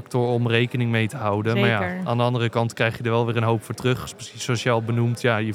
[0.00, 1.60] factor om rekening mee te houden.
[1.60, 4.14] Maar ja, aan de andere kant krijg je er wel weer een hoop voor terug.
[4.16, 5.20] Precies zoals je al benoemt.
[5.20, 5.52] Ja, je,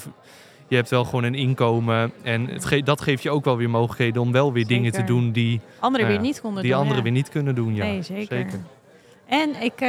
[0.67, 2.11] je hebt wel gewoon een inkomen.
[2.23, 5.03] En het ge- dat geeft je ook wel weer mogelijkheden om wel weer dingen te
[5.03, 6.79] doen die, Anderen nou weer niet konden die doen.
[6.79, 7.03] anderen ja.
[7.03, 7.75] weer niet kunnen doen.
[7.75, 8.45] Ja, nee, zeker.
[9.25, 9.87] En ik, eh,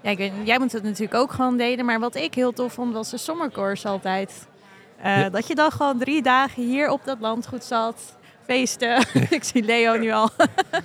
[0.00, 2.72] ja, ik weet, jij moet het natuurlijk ook gewoon delen, maar wat ik heel tof
[2.72, 4.48] vond was de zomercourse altijd.
[5.02, 5.28] Eh, Ja.
[5.30, 8.16] Dat je dan gewoon drie dagen hier op dat landgoed zat,
[8.54, 9.04] feesten.
[9.36, 10.28] ik zie Leo nu al.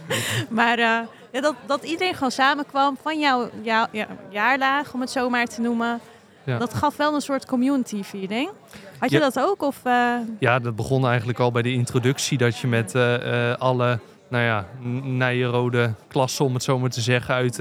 [0.49, 0.99] maar eh,
[1.31, 5.45] ja, dat, dat iedereen gewoon samenkwam van jouw jou, ja, jaarlaag, om het zo maar
[5.45, 5.99] te noemen.
[6.43, 6.57] Ja.
[6.57, 8.49] Dat gaf wel een soort community feeling.
[8.99, 9.21] Had je Ja.
[9.29, 9.61] dat ook?
[9.61, 12.37] Of, eh, Ja, dat begon eigenlijk al bij de introductie.
[12.37, 14.65] Dat je met eh, alle nou ja,
[15.03, 17.59] nijenrode klassen, om het zo maar te zeggen, uit,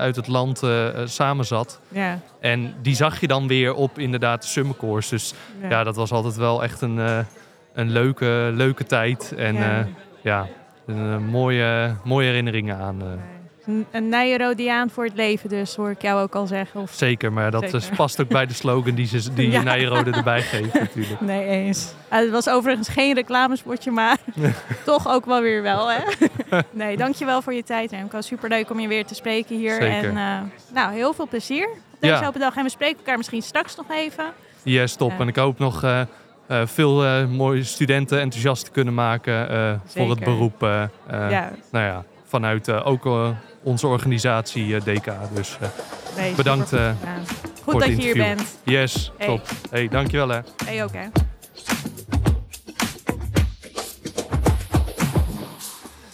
[0.00, 0.60] uit het land
[1.04, 1.80] samen zat.
[1.88, 5.10] ja, En die zag je dan weer op inderdaad de summercourse.
[5.10, 5.68] Dus ja.
[5.68, 7.26] ja, dat was altijd wel echt een,
[7.74, 9.34] een leuke, leuke tijd.
[9.36, 9.60] En Ja.
[9.62, 9.86] ja,
[10.22, 10.46] ja
[10.86, 13.00] een, eh, mooie, mooie herinneringen aan.
[13.02, 13.06] eh.
[13.66, 16.80] Een, een Nijrodiaan voor het leven dus, hoor ik jou ook al zeggen.
[16.80, 16.92] Of...
[16.92, 17.96] Zeker, maar dat Zeker.
[17.96, 19.62] past ook bij de slogan die, ze, die Ja.
[19.62, 21.20] Nijrode erbij geeft natuurlijk.
[21.20, 21.94] Nee, eens.
[22.08, 24.16] Ah, het was overigens geen reclamespotje, maar
[24.84, 25.98] toch ook wel weer wel, hè?
[26.70, 28.20] nee, dankjewel voor je tijd, Remco.
[28.20, 29.74] Superleuk om je weer te spreken hier.
[29.74, 30.08] Zeker.
[30.08, 32.26] En eh, nou, heel veel plezier op deze Ja.
[32.26, 32.56] open dag.
[32.56, 34.24] En we spreken elkaar misschien straks nog even.
[34.62, 35.10] Yes, top.
[35.10, 35.18] Ja.
[35.18, 36.06] En ik hoop nog eh, eh,
[36.64, 40.62] veel eh, mooie studenten enthousiast te kunnen maken eh, voor het beroep.
[40.62, 40.88] eh, eh,
[41.30, 41.50] Ja.
[41.70, 43.28] Nou ja, vanuit eh, ook eh,
[43.62, 45.12] onze organisatie eh, DK.
[45.34, 45.68] Dus eh,
[46.16, 46.90] Nee, bedankt eh,
[47.62, 48.58] voor Goed het dat je hier bent.
[48.64, 49.26] Yes, Hey.
[49.26, 49.40] top.
[49.70, 50.38] Hey, dankjewel hè.
[50.64, 51.06] Hey ook, hè?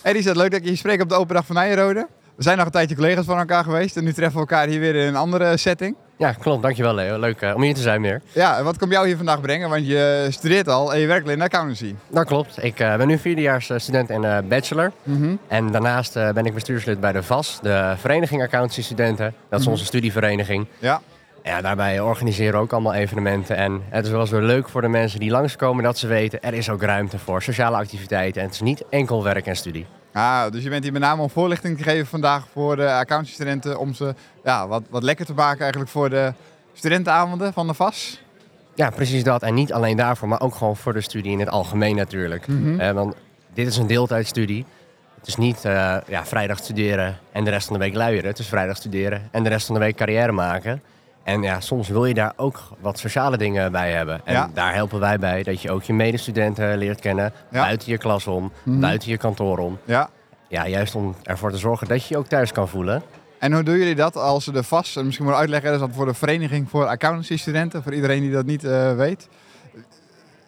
[0.03, 2.09] Eddie, leuk dat je hier spreekt op de open dag van Nijrode.
[2.39, 4.81] We zijn nog een tijdje collega's van elkaar geweest en nu treffen we elkaar hier
[4.81, 5.97] weer in een andere setting.
[6.17, 6.63] Ja, klopt.
[6.63, 7.19] Dankjewel Leo.
[7.19, 8.23] Leuk eh, om hier te zijn weer.
[8.33, 9.69] Ja, en wat komt jou hier vandaag brengen?
[9.69, 11.95] Want je studeert al en je werkt in de accountancy.
[12.11, 12.65] Dat klopt.
[12.65, 14.93] Ik eh, ben nu vierdejaars eh, student en bachelor.
[15.03, 15.35] Mhm.
[15.49, 19.35] En daarnaast ben ik bestuurslid bij de VAS, de Vereniging Accountancy Studenten.
[19.49, 19.75] Dat is Mhm.
[19.75, 20.67] onze studievereniging.
[20.79, 21.01] Ja.
[21.43, 23.57] Ja, daarbij organiseren we ook allemaal evenementen.
[23.57, 26.43] En het is wel eens weer leuk voor de mensen die langskomen dat ze weten...
[26.43, 28.41] er is ook ruimte voor sociale activiteiten.
[28.41, 29.87] En het is niet enkel werk en studie.
[30.19, 33.79] Ah, dus je bent hier met name om voorlichting te geven vandaag voor de accountancy-studenten.
[33.79, 36.33] Om ze ja, wat, wat lekker te maken eigenlijk voor de
[36.73, 38.23] studentenavonden van de VAS.
[38.75, 39.43] Ja, precies dat.
[39.43, 42.47] En niet alleen daarvoor, maar ook gewoon voor de studie in het algemeen natuurlijk.
[42.47, 42.81] Mhm.
[42.81, 43.15] Eh, want
[43.55, 44.65] dit is een deeltijdstudie.
[45.19, 48.31] Het is niet eh, ja, vrijdag studeren en de rest van de week luieren.
[48.31, 50.83] Het is vrijdag studeren en de rest van de week carrière maken.
[51.29, 54.21] En ja, soms wil je daar ook wat sociale dingen bij hebben.
[54.25, 54.51] En Ja.
[54.55, 57.33] daar helpen wij bij, dat je ook je medestudenten leert kennen.
[57.51, 57.61] Ja.
[57.63, 58.81] Buiten je klas om, Mhm.
[58.81, 59.79] buiten je kantoor om.
[59.85, 60.11] Ja.
[60.49, 63.03] Ja, juist om ervoor te zorgen dat je je ook thuis kan voelen.
[63.39, 65.87] En hoe doen jullie dat als de VAS, en misschien moet ik uitleggen, dat is
[65.87, 69.29] dat voor de Vereniging voor Accountancy-studenten, voor iedereen die dat niet eh, weet.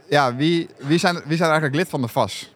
[0.08, 2.52] Ja, wie, wie, zijn, wie zijn eigenlijk lid van de VAS?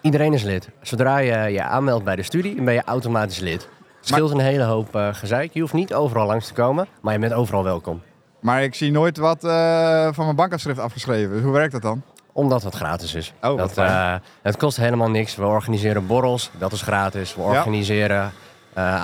[0.00, 0.68] Iedereen is lid.
[0.82, 3.68] Zodra je je aanmeldt bij de studie, ben je automatisch lid.
[4.04, 5.52] Het scheelt een hele hoop eh, gezeik.
[5.54, 8.02] Je hoeft niet overal langs te komen, maar je bent overal welkom.
[8.40, 11.32] Maar ik zie nooit wat eh, van mijn bankafschrift afgeschreven.
[11.32, 12.02] Dus hoe werkt dat dan?
[12.32, 13.32] Omdat het gratis is.
[13.42, 15.36] Oh, dat, eh, het kost helemaal niks.
[15.36, 17.34] We organiseren borrels, dat is gratis.
[17.34, 17.48] We Ja.
[17.48, 18.32] organiseren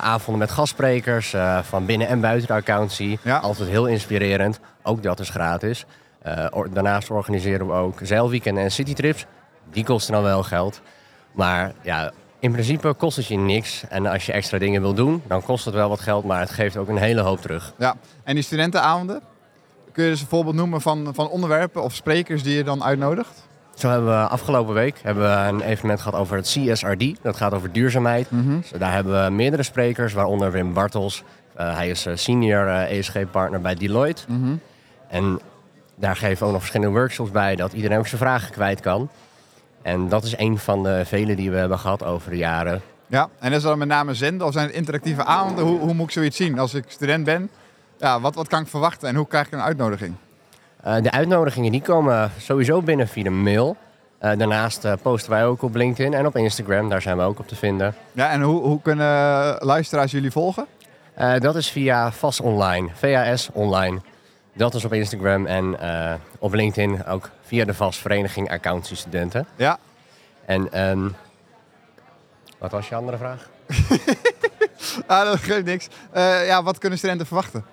[0.02, 3.18] avonden met gastsprekers van binnen en buiten de accountancy.
[3.42, 4.60] Altijd heel inspirerend.
[4.82, 5.84] Ook dat is gratis.
[6.50, 9.26] Or- daarnaast organiseren we ook zeilweekenden en citytrips.
[9.70, 10.80] Die kosten dan wel geld.
[11.32, 12.10] Maar ja,
[12.40, 13.82] in principe kost het je niks.
[13.88, 16.24] En als je extra dingen wil doen, dan kost het wel wat geld.
[16.24, 17.72] Maar het geeft ook een hele hoop terug.
[17.78, 19.20] Ja, en die studentenavonden?
[19.92, 23.48] Kun je dus een voorbeeld noemen van, van onderwerpen of sprekers die je dan uitnodigt?
[23.74, 27.22] Zo hebben we afgelopen week hebben we een evenement gehad over het CSRD.
[27.22, 28.28] Dat gaat over duurzaamheid.
[28.30, 31.22] Dus daar hebben we meerdere sprekers, waaronder Wim Bartels.
[31.54, 34.22] Eh, hij is eh, senior eh, ESG-partner bij Deloitte.
[35.08, 35.40] En
[35.94, 39.10] daar geven we ook nog verschillende workshops bij, dat iedereen ook zijn vragen kwijt kan.
[39.82, 42.82] En dat is een van de vele die we hebben gehad over de jaren.
[43.06, 45.64] Ja, en is dat met name zenden of zijn het interactieve avonden?
[45.64, 47.50] Hoe, hoe moet ik zoiets zien als ik student ben?
[47.98, 50.14] Ja, wat, wat kan ik verwachten en hoe krijg ik een uitnodiging?
[50.82, 53.76] Eh, de uitnodigingen die komen sowieso binnen via de mail.
[54.18, 56.88] Eh, daarnaast eh, posten wij ook op LinkedIn en op Instagram.
[56.88, 57.94] Daar zijn we ook op te vinden.
[58.12, 59.06] Ja, en hoe, hoe kunnen
[59.58, 60.66] luisteraars jullie volgen?
[61.38, 64.00] Dat is via VAS Online, VAS Online.
[64.60, 69.46] Dat is op Instagram en eh, op LinkedIn ook via de VAS Vereniging Accountancy Studenten.
[69.56, 69.78] Ja.
[70.44, 71.08] En ehm,
[72.58, 73.48] wat was je andere vraag?
[75.06, 75.88] Ah, dat geeft niks.
[76.12, 77.64] Eh, ja, wat kunnen studenten verwachten?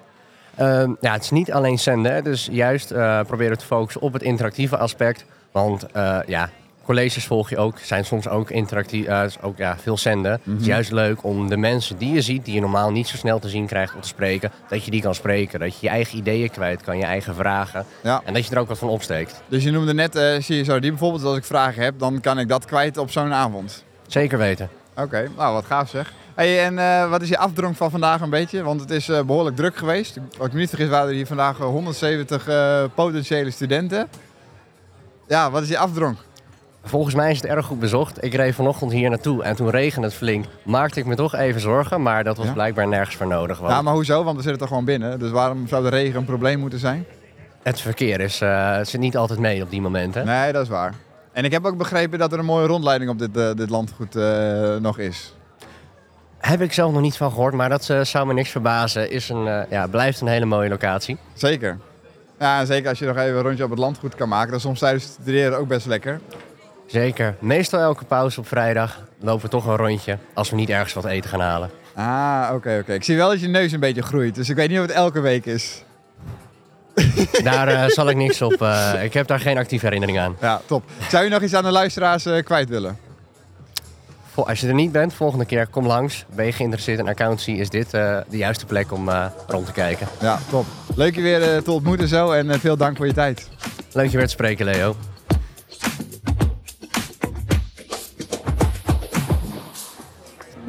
[0.56, 4.21] Ehm, ja, het is niet alleen zenden, dus juist eh, proberen te focussen op het
[4.21, 5.26] interactieve aspect.
[5.52, 6.50] Want eh, ja,
[6.88, 10.32] colleges volg je ook, zijn soms ook interactief, eh, ook ja, veel zenden.
[10.32, 10.60] Het Mhm.
[10.60, 13.39] is juist leuk om de mensen die je ziet, die je normaal niet zo snel
[13.39, 15.60] te zien krijgt om te spreken, dat je die kan spreken.
[15.60, 17.86] Dat je je eigen ideeën kwijt kan, je eigen vragen.
[18.04, 18.21] Ja.
[18.26, 19.41] En dat je er ook wat van opsteekt.
[19.47, 21.23] Dus je noemde net eh CSRD bijvoorbeeld.
[21.23, 23.84] Als ik vragen heb, dan kan ik dat kwijt op zo'n avond.
[24.08, 24.69] Zeker weten.
[24.95, 26.13] Oké, nou wat gaaf zeg.
[26.36, 28.63] Hey, en eh, wat is je afdronk van vandaag een beetje?
[28.63, 30.17] Want het is eh, behoorlijk druk geweest.
[30.38, 34.08] Als ik me niet vergis waren er hier vandaag eh, 170 eh, potentiële studenten.
[35.28, 36.17] Ja, wat is je afdronk?
[36.88, 38.23] Volgens mij is het erg goed bezocht.
[38.23, 40.45] Ik reed vanochtend hier naartoe en toen regende het flink.
[40.63, 42.52] Maakte ik me toch even zorgen, maar dat was Ja?
[42.54, 43.60] blijkbaar nergens voor nodig.
[43.60, 44.23] Want Ja, maar hoezo?
[44.23, 45.19] Want we zitten toch gewoon binnen.
[45.19, 47.06] Dus waarom zou de regen een probleem moeten zijn?
[47.63, 50.26] Het verkeer is, eh, zit niet altijd mee op die momenten.
[50.26, 50.93] Nee, dat is waar.
[51.32, 54.15] En ik heb ook begrepen dat er een mooie rondleiding op dit, eh, dit landgoed
[54.15, 55.34] eh, nog is.
[56.38, 59.12] Heb ik zelf nog niet van gehoord, maar dat zou me niks verbazen.
[59.12, 61.17] Is een, ja, blijft een hele mooie locatie.
[61.34, 61.78] Zeker.
[62.39, 64.47] Ja, en zeker als je nog even een rondje op het landgoed kan maken.
[64.47, 66.19] Dat is soms tijdens het studeren ook best lekker.
[66.88, 67.36] Zeker.
[67.39, 71.06] Meestal elke pauze op vrijdag lopen we toch een rondje als we niet ergens wat
[71.06, 71.69] eten gaan halen.
[71.95, 72.93] Ah, oké, oké.
[72.93, 74.36] Ik zie wel dat je neus een beetje groeit.
[74.36, 75.84] Dus ik weet niet of het elke week is.
[77.43, 78.62] Daar eh, zal ik niks op.
[78.62, 80.36] eh, ik heb daar geen actieve herinnering aan.
[80.41, 80.84] Ja, top.
[81.10, 82.97] Zou je nog iets aan de luisteraars eh, kwijt willen?
[84.34, 86.26] Vol- Als je er niet bent, volgende keer kom langs.
[86.36, 89.71] Ben je geïnteresseerd in accountancy, is dit eh, de juiste plek om eh, rond te
[89.71, 90.08] kijken.
[90.21, 90.65] Ja, top.
[90.95, 93.50] Leuk je weer eh, te ontmoeten zo en eh, veel dank voor je tijd.
[93.91, 94.95] Leuk je weer te spreken, Leo.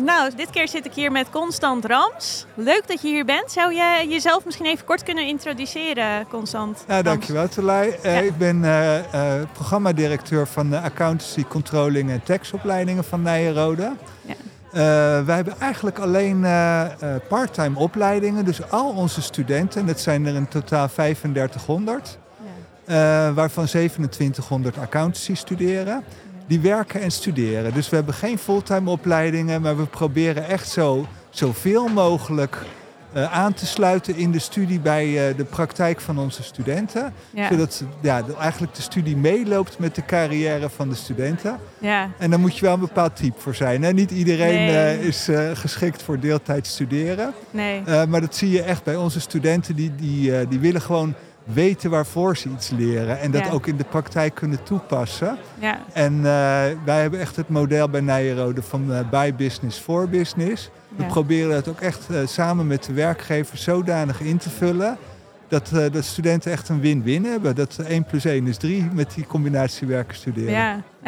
[0.09, 2.47] Nou, dit keer zit ik hier met Constant Rams.
[2.55, 3.53] Leuk dat je hier bent.
[3.53, 6.85] Zou je jezelf misschien even kort kunnen introduceren, Constant?
[6.89, 7.99] Ja, dankjewel Tulay.
[8.03, 13.93] Eh, Ik ben eh, eh, programmadirecteur van de Accountancy, Controlling en Taxopleidingen van Nijenrode.
[14.23, 14.35] Ja.
[15.25, 16.41] Wij hebben eigenlijk alleen
[17.29, 18.45] parttime opleidingen.
[18.45, 22.19] Dus al onze studenten, en dat zijn er in totaal 3500,
[22.89, 22.95] eh,
[23.35, 26.05] waarvan 2700 accountancy studeren.
[26.49, 27.75] Die werken en studeren.
[27.75, 32.59] Dus we hebben geen fulltime opleidingen, maar we proberen echt zo, zoveel mogelijk
[33.13, 37.13] eh, aan te sluiten in de studie bij eh, de praktijk van onze studenten.
[37.31, 37.49] Ja.
[37.49, 41.59] Zodat ja, eigenlijk de studie meeloopt met de carrière van de studenten.
[41.79, 42.11] Ja.
[42.19, 43.83] En daar moet je wel een bepaald type voor zijn.
[43.83, 43.93] Hè?
[43.93, 44.97] Niet iedereen Nee.
[44.97, 47.33] eh, is geschikt voor deeltijd studeren.
[47.51, 47.83] Nee.
[48.09, 49.77] Maar dat zie je echt bij onze studenten.
[49.77, 51.15] Die, die, die willen gewoon
[51.53, 53.21] weten waarvoor ze iets leren.
[53.21, 53.51] En dat Ja.
[53.51, 55.37] ook in de praktijk kunnen toepassen.
[55.59, 55.79] Ja.
[55.93, 56.23] En eh,
[56.85, 60.71] wij hebben echt het model bij Nijenrode van eh by business for business.
[60.97, 61.09] We Ja.
[61.09, 64.97] proberen dat ook echt eh, samen met de werkgever zodanig in te vullen.
[65.49, 67.55] Dat, dat studenten echt een win-win hebben.
[67.55, 70.53] Dat 1 plus 1 is 3 met die combinatie werken studeren.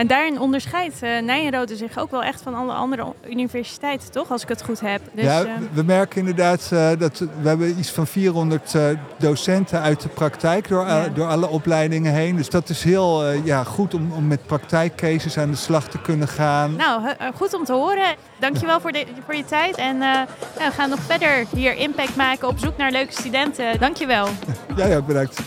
[0.00, 4.30] En daarin onderscheidt uh, Nijenrode zich ook wel echt van alle andere universiteiten, toch?
[4.30, 5.00] Als ik het goed heb.
[5.12, 8.82] Dus, ja, eh, we merken inderdaad eh, dat we hebben iets van 400 eh,
[9.18, 11.08] docenten uit de praktijk door, Ja.
[11.08, 12.36] door alle opleidingen heen.
[12.36, 16.28] Dus dat is heel ja, goed om, om met praktijkcases aan de slag te kunnen
[16.28, 16.76] gaan.
[16.76, 17.02] Nou,
[17.34, 18.14] goed om te horen.
[18.38, 19.76] Dankjewel voor, de, voor je tijd.
[19.76, 23.78] En nou, we gaan nog verder hier impact maken op zoek naar leuke studenten.
[23.78, 24.28] Dankjewel.
[24.76, 25.40] Ja, ja, bedankt.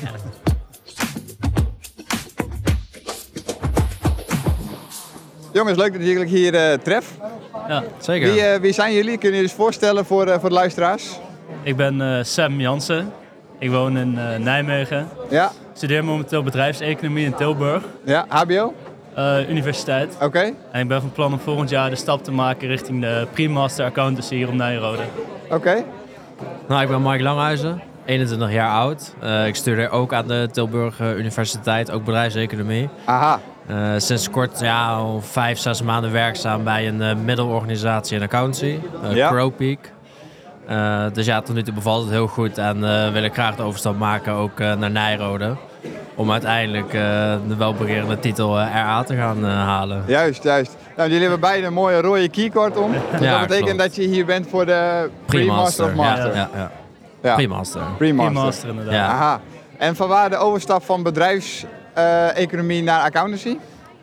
[5.53, 7.11] Jongens, leuk dat ik jullie hier eh, tref.
[7.67, 8.31] Ja, zeker.
[8.31, 9.11] Wie, eh, wie zijn jullie?
[9.17, 11.19] Kunnen jullie eens voorstellen voor, eh, voor de luisteraars?
[11.63, 13.11] Ik ben eh, Sam Jansen.
[13.59, 15.07] Ik woon in eh, Nijmegen.
[15.29, 15.45] Ja.
[15.45, 17.83] Ik studeer momenteel bedrijfseconomie in Tilburg.
[18.05, 18.73] Ja, HBO?
[19.13, 20.17] Eh, universiteit.
[20.21, 20.51] Oké.
[20.71, 23.85] En ik ben van plan om volgend jaar de stap te maken richting de pre-master
[23.85, 25.01] accountancy hier op Nijrode.
[25.49, 25.83] Oké.
[26.67, 29.13] Nou, ik ben Mike Langhuizen, 21 jaar oud.
[29.21, 32.89] Eh, ik studeer ook aan de Tilburg Universiteit, ook bedrijfseconomie.
[33.05, 33.39] Aha.
[33.67, 38.80] Eh, sinds kort, ja, al vijf, zes maanden werkzaam bij een eh, middelorganisatie in accountancy,
[39.04, 39.30] eh Ja.
[39.30, 39.91] Crowpeak.
[40.67, 43.56] Eh, dus ja, tot nu toe bevalt het heel goed en eh, wil ik graag
[43.56, 45.56] de overstap maken ook eh, naar Nijrode.
[46.15, 47.02] Om uiteindelijk eh,
[47.47, 50.04] de welbegerende titel RA te gaan eh, halen.
[50.08, 50.76] Juist, juist.
[50.95, 52.91] Nou, jullie hebben beide een mooie rode keycord om.
[52.91, 53.78] Dus Ja, dat betekent klopt.
[53.78, 56.28] dat je hier bent voor de pre-master of master.
[56.28, 56.71] Ja, ja, ja.
[57.23, 57.36] Ja.
[57.36, 57.82] Pre-master.
[57.97, 58.32] Pre-master.
[58.34, 58.93] Pre-master, inderdaad.
[58.93, 59.08] Ja.
[59.08, 59.39] Aha.
[59.78, 61.04] En vanwaar de overstap van
[61.93, 63.58] bedrijfseconomie naar accountancy?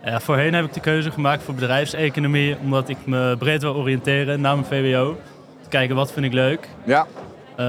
[0.04, 4.40] Ja, voorheen heb ik de keuze gemaakt voor bedrijfseconomie, omdat ik me breed wil oriënteren
[4.40, 5.18] na mijn VWO.
[5.62, 6.68] Te kijken wat vind ik leuk.
[6.84, 7.06] Ja.
[7.56, 7.66] Eh,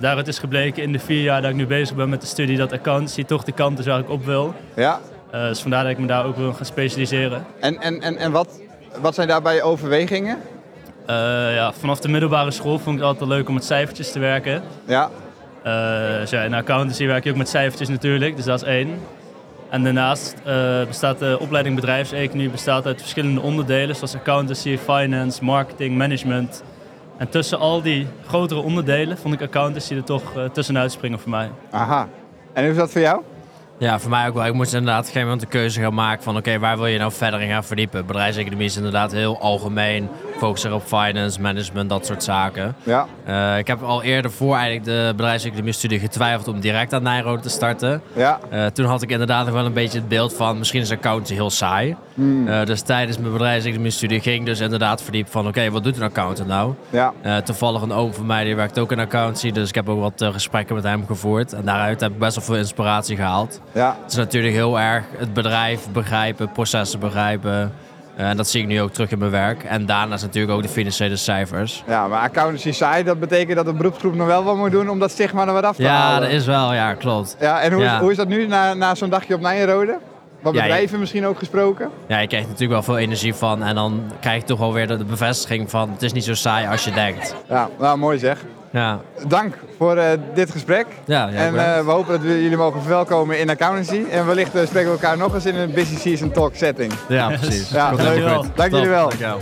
[0.00, 2.56] daaruit is gebleken in de vier jaar dat ik nu bezig ben met de studie
[2.56, 4.54] dat accountancy toch de kant is waar ik op wil.
[4.76, 5.00] Ja.
[5.30, 7.46] Eh, dus vandaar dat ik me daar ook wil gaan specialiseren.
[7.60, 8.60] En, en, en, en wat,
[9.00, 10.38] wat zijn daarbij je overwegingen?
[11.06, 11.16] Eh,
[11.54, 14.62] ja, vanaf de middelbare school vond ik het altijd leuk om met cijfertjes te werken.
[14.84, 15.10] Ja.
[15.62, 18.98] Eh, dus ja, in accountancy werk je ook met cijfertjes natuurlijk, dus dat is één.
[19.74, 25.96] En daarnaast eh, bestaat de opleiding bedrijfseconomie bestaat uit verschillende onderdelen, zoals accountancy, finance, marketing,
[25.96, 26.62] management.
[27.16, 31.30] En tussen al die grotere onderdelen vond ik accountancy er toch eh, tussenuit springen voor
[31.30, 31.50] mij.
[31.70, 32.08] Aha.
[32.52, 33.22] En hoe is dat voor jou?
[33.78, 34.46] Ja, voor mij ook wel.
[34.46, 36.86] Ik moest inderdaad op een gegeven moment de keuze gaan maken van oké, waar wil
[36.86, 38.06] je nou verder in gaan verdiepen?
[38.06, 40.08] Bedrijfseconomie is inderdaad heel algemeen.
[40.38, 42.74] Focus er op finance, management, dat soort zaken.
[42.82, 43.06] Ja.
[43.24, 47.42] Eh, ik heb al eerder voor eigenlijk de bedrijfseconomie studie getwijfeld om direct aan Nijrode
[47.42, 48.02] te starten.
[48.12, 48.38] Ja.
[48.50, 51.34] Eh, toen had ik inderdaad nog wel een beetje het beeld van misschien is accountancy
[51.34, 51.96] heel saai.
[52.14, 52.48] Hmm.
[52.48, 55.96] Eh, dus tijdens mijn bedrijfseconomie studie ging ik dus inderdaad verdiepen van oké, wat doet
[55.96, 56.74] een accountant nou?
[56.90, 57.12] Ja.
[57.44, 60.32] Toevallig een oom van mij die werkt ook in accountancy, dus ik heb ook wat
[60.32, 61.52] gesprekken met hem gevoerd.
[61.52, 63.60] En daaruit heb ik best wel veel inspiratie gehaald.
[63.72, 63.96] Ja.
[64.02, 67.72] Het is natuurlijk heel erg het bedrijf begrijpen, processen begrijpen.
[68.16, 69.64] Eh, En dat zie ik nu ook terug in mijn werk.
[69.64, 71.82] En daarnaast natuurlijk ook de financiële cijfers.
[71.86, 74.98] Ja, maar accountancy saai, dat betekent dat de beroepsgroep nog wel wat moet doen om
[74.98, 76.20] dat stigma er wat af te Ja, halen.
[76.22, 77.36] dat is wel, ja, klopt.
[77.40, 77.94] Ja, en hoe, Ja.
[77.94, 79.98] Is, hoe is dat nu na, na zo'n dagje op Nijenrode?
[80.42, 81.90] Wat Ja, bedrijven misschien ook gesproken?
[82.06, 83.62] Ja, je krijgt natuurlijk wel veel energie van.
[83.62, 86.34] En dan krijg je toch wel weer de, de bevestiging van het is niet zo
[86.34, 87.34] saai als je denkt.
[87.48, 88.44] Ja, nou mooi zeg.
[88.74, 90.86] Ja, Dank voor eh, dit gesprek.
[91.04, 94.04] ja, ja en eh, we hopen dat we jullie mogen verwelkomen in accountancy.
[94.10, 96.92] En wellicht eh, spreken we elkaar nog eens in een Busy Season Talk setting.
[97.08, 97.70] ja precies.
[97.70, 98.06] Ja, leuk.
[98.06, 98.56] helemaal goed.
[98.56, 99.08] Dank jullie wel.
[99.08, 99.38] dankjewel.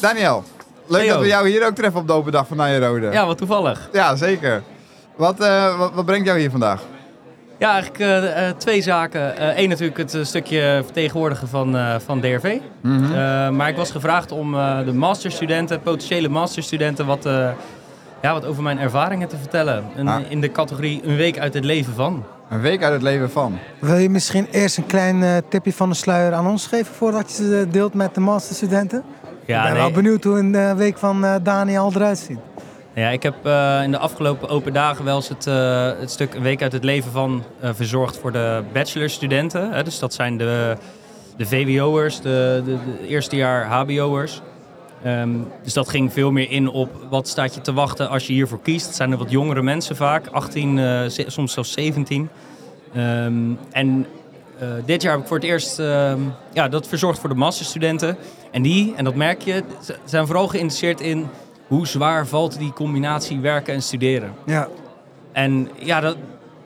[0.00, 0.44] Daniel,
[0.86, 3.10] leuk dat we jou hier ook treffen op de open dag van Nijenrode.
[3.10, 3.88] Ja, wat toevallig.
[3.92, 4.62] Ja, zeker.
[5.16, 6.82] Wat, eh, wat, wat brengt jou hier vandaag?
[7.58, 9.32] Ja, eigenlijk eh, eh, twee zaken.
[9.62, 12.58] Eén natuurlijk het eh, stukje vertegenwoordigen van, eh, van DRV.
[12.80, 13.04] Mhm.
[13.04, 17.48] Eh, maar ik was gevraagd om eh, de masterstudenten, potentiële masterstudenten, wat, eh,
[18.22, 19.84] ja, wat over mijn ervaringen te vertellen.
[19.96, 20.20] Een- Ah.
[20.28, 22.24] In de categorie een week uit het leven van.
[22.50, 23.58] Een week uit het leven van.
[23.78, 27.28] Wil je misschien eerst een klein eh, tipje van de sluier aan ons geven voordat
[27.28, 29.02] je ze deelt met de masterstudenten?
[29.44, 29.82] Ja, ik ben nee.
[29.82, 32.38] wel benieuwd hoe een eh, week van eh, Daniel eruit ziet.
[32.96, 36.34] Ja, ik heb eh, in de afgelopen open dagen wel eens het, eh, het stuk
[36.34, 39.72] Een Week uit het Leven van eh, verzorgd voor de bachelorstudenten.
[39.72, 39.82] Hè.
[39.82, 40.76] Dus dat zijn de,
[41.36, 42.78] de VWO'ers, de, de,
[43.08, 44.40] eerste jaar HBO'ers.
[45.02, 45.30] Ehm,
[45.62, 48.60] dus dat ging veel meer in op wat staat je te wachten als je hiervoor
[48.60, 48.86] kiest.
[48.86, 52.28] Het zijn er wat jongere mensen vaak, 18, eh, ze- soms zelfs 17.
[52.94, 54.06] Ehm, en
[54.84, 56.20] dit jaar heb ik voor het eerst ehm,
[56.52, 58.16] ja, dat verzorgd voor de masterstudenten.
[58.50, 59.62] En die, en dat merk je,
[60.04, 61.26] zijn vooral geïnteresseerd in
[61.66, 64.34] hoe zwaar valt die combinatie werken en studeren.
[64.44, 64.68] Ja.
[65.32, 66.16] En ja, dat,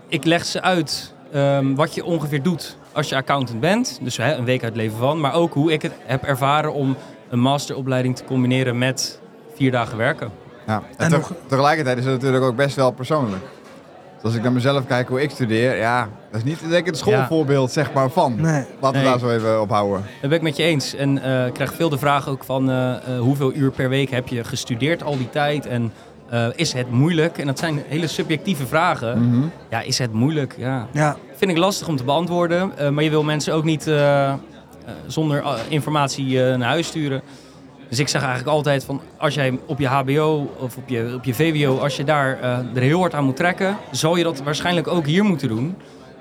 [0.08, 3.98] ik leg ze uit ehm, wat je ongeveer doet als je accountant bent.
[4.02, 5.20] Dus hè, een week uit het leven van.
[5.20, 6.96] Maar ook hoe ik het heb ervaren om
[7.28, 9.20] een masteropleiding te combineren met
[9.54, 10.30] vier dagen werken.
[10.66, 10.82] Ja.
[10.96, 13.42] En, teg- tegelijkertijd is het natuurlijk ook best wel persoonlijk.
[14.22, 16.86] Dus als ik naar mezelf kijk hoe ik studeer, ja, dat is niet denk ik
[16.86, 18.34] het schoolvoorbeeld zeg maar van.
[18.40, 18.64] Nee.
[18.80, 19.04] Laten we Nee.
[19.04, 20.04] daar zo even op houden.
[20.20, 20.94] Dat ben ik met je eens.
[20.94, 24.10] En eh, ik krijg veel de vraag ook van eh, eh, hoeveel uur per week
[24.10, 25.66] heb je gestudeerd al die tijd?
[25.66, 25.92] En
[26.30, 27.38] eh, is het moeilijk?
[27.38, 29.28] En dat zijn hele subjectieve vragen.
[29.28, 29.46] Mhm.
[29.70, 30.54] Ja, is het moeilijk?
[30.58, 30.86] Ja.
[30.92, 31.16] Ja.
[31.36, 32.72] Vind ik lastig om te beantwoorden.
[32.78, 33.86] eh, maar je wil mensen ook niet
[35.06, 37.19] zonder informatie eh, naar huis sturen.
[37.90, 41.24] Dus ik zeg eigenlijk altijd van als jij op je HBO of op je, op
[41.24, 44.42] je VWO, als je daar eh, er heel hard aan moet trekken, zal je dat
[44.42, 45.76] waarschijnlijk ook hier moeten doen.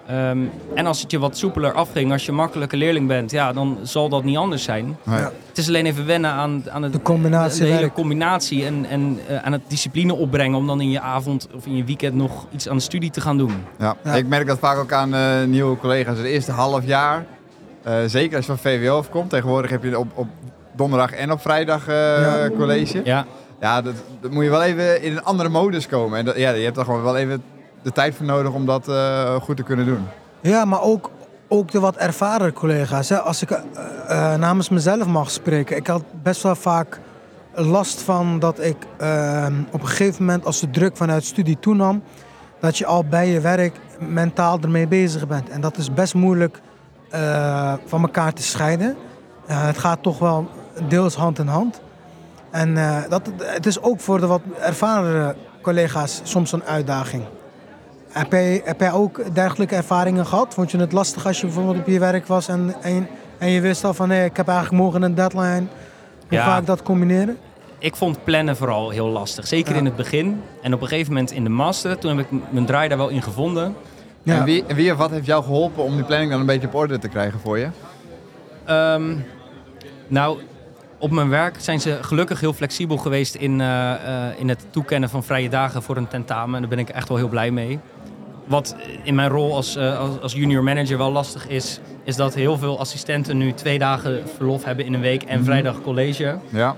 [0.09, 0.39] Ehm,
[0.75, 4.09] en als het je wat soepeler afging, als je makkelijke leerling bent, ja, dan zal
[4.09, 4.97] dat niet anders zijn.
[5.05, 5.31] Ja.
[5.47, 9.19] Het is alleen even wennen aan, aan het, De combinatie de hele combinatie en, en
[9.27, 12.45] eh, aan het discipline opbrengen om dan in je avond of in je weekend nog
[12.51, 13.53] iets aan de studie te gaan doen.
[13.79, 13.95] Ja.
[14.03, 14.15] Ja.
[14.15, 16.17] Ik merk dat vaak ook aan eh, nieuwe collega's.
[16.17, 17.25] Het eerste half jaar,
[17.83, 19.29] eh, zeker als je van VWO afkomt.
[19.29, 20.27] Tegenwoordig heb je op, op
[20.79, 22.49] donderdag en op vrijdag eh, Ja.
[22.57, 23.01] college.
[23.03, 23.25] Ja.
[23.59, 26.19] Ja, dat, dat moet je wel even in een andere modus komen.
[26.19, 27.43] En dat, ja, je hebt er gewoon wel even
[27.81, 30.07] de tijd voor nodig om dat eh, goed te kunnen doen.
[30.41, 31.11] Ja, maar ook,
[31.47, 33.09] ook de wat ervaren collega's.
[33.09, 33.19] Hè.
[33.19, 35.77] Als ik eh, namens mezelf mag spreken.
[35.77, 36.99] Ik had best wel vaak
[37.53, 38.77] last van dat ik
[39.71, 42.03] op een gegeven moment, als de druk vanuit studie toenam,
[42.59, 45.49] dat je al bij je werk mentaal ermee bezig bent.
[45.49, 46.61] En dat is best moeilijk
[47.09, 48.95] eh, van elkaar te scheiden.
[49.45, 50.49] Eh, het gaat toch wel
[50.87, 51.81] deels hand in hand.
[52.51, 57.23] En eh, dat, het is ook voor de wat ervaren collega's soms een uitdaging.
[58.09, 60.53] Heb jij, heb jij ook dergelijke ervaringen gehad?
[60.53, 63.61] Vond je het lastig als je bijvoorbeeld op je werk was en, en, en je
[63.61, 65.63] wist al van nee, ik heb eigenlijk morgen een deadline.
[66.27, 66.43] Hoe Ja.
[66.43, 67.37] ga ik dat combineren?
[67.79, 69.47] Ik vond plannen vooral heel lastig.
[69.47, 69.79] Zeker Ja.
[69.79, 70.41] in het begin.
[70.61, 73.09] En op een gegeven moment in de master, toen heb ik mijn draai daar wel
[73.09, 73.75] in gevonden.
[74.23, 74.37] Ja.
[74.37, 76.67] En, wie, en wie of wat heeft jou geholpen om die planning dan een beetje
[76.67, 77.67] op orde te krijgen voor je?
[78.65, 79.15] Ehm,
[80.07, 80.39] nou,
[80.99, 85.09] op mijn werk zijn ze gelukkig heel flexibel geweest in, eh, eh, in het toekennen
[85.09, 86.55] van vrije dagen voor een tentamen.
[86.55, 87.79] En daar ben ik echt wel heel blij mee.
[88.45, 92.33] Wat in mijn rol als, eh, als, als junior manager wel lastig is, is dat
[92.33, 95.45] heel veel assistenten nu twee dagen verlof hebben in een week en Mhm.
[95.45, 96.37] vrijdag college.
[96.49, 96.75] Ja.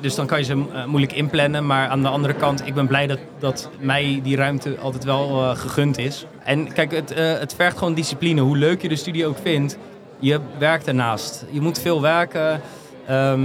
[0.00, 1.66] Dus dan kan je ze moeilijk inplannen.
[1.66, 5.54] Maar aan de andere kant, ik ben blij dat, dat mij die ruimte altijd wel
[5.56, 6.26] gegund is.
[6.44, 8.40] En kijk, het, eh, het vergt gewoon discipline.
[8.40, 9.78] Hoe leuk je de studie ook vindt,
[10.18, 11.44] je werkt ernaast.
[11.50, 12.60] Je moet veel werken.
[13.06, 13.40] Ehm,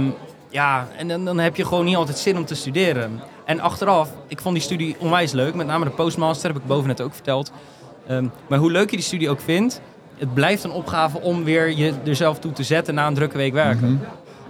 [0.48, 3.20] ja, en dan, dan heb je gewoon niet altijd zin om te studeren.
[3.44, 5.54] En achteraf, ik vond die studie onwijs leuk.
[5.54, 7.52] Met name de postmaster, heb ik boven net ook verteld.
[8.06, 9.80] Ehm, maar hoe leuk je die studie ook vindt,
[10.18, 13.36] het blijft een opgave om weer je er zelf toe te zetten na een drukke
[13.36, 14.00] week werken.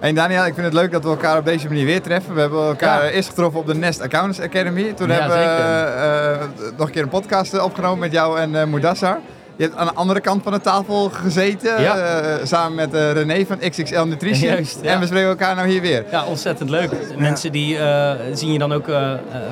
[0.00, 2.34] En Daniel, ik vind het leuk dat we elkaar op deze manier weer treffen.
[2.34, 3.10] We hebben elkaar Ja.
[3.10, 4.92] eerst getroffen op de Nest Accountants Academy.
[4.92, 6.62] Toen Ja, hebben we zeker.
[6.70, 9.18] eh, nog een keer een podcast eh, opgenomen met jou en eh Moedassar.
[9.60, 11.96] Je hebt aan de andere kant van de tafel gezeten, Ja.
[11.96, 14.50] eh, samen met eh, René van XXL Nutrition.
[14.54, 14.92] Juist, ja.
[14.92, 16.04] En we spreken elkaar nou hier weer.
[16.10, 16.90] Ja, ontzettend leuk.
[17.18, 18.86] Mensen die eh, zien je dan ook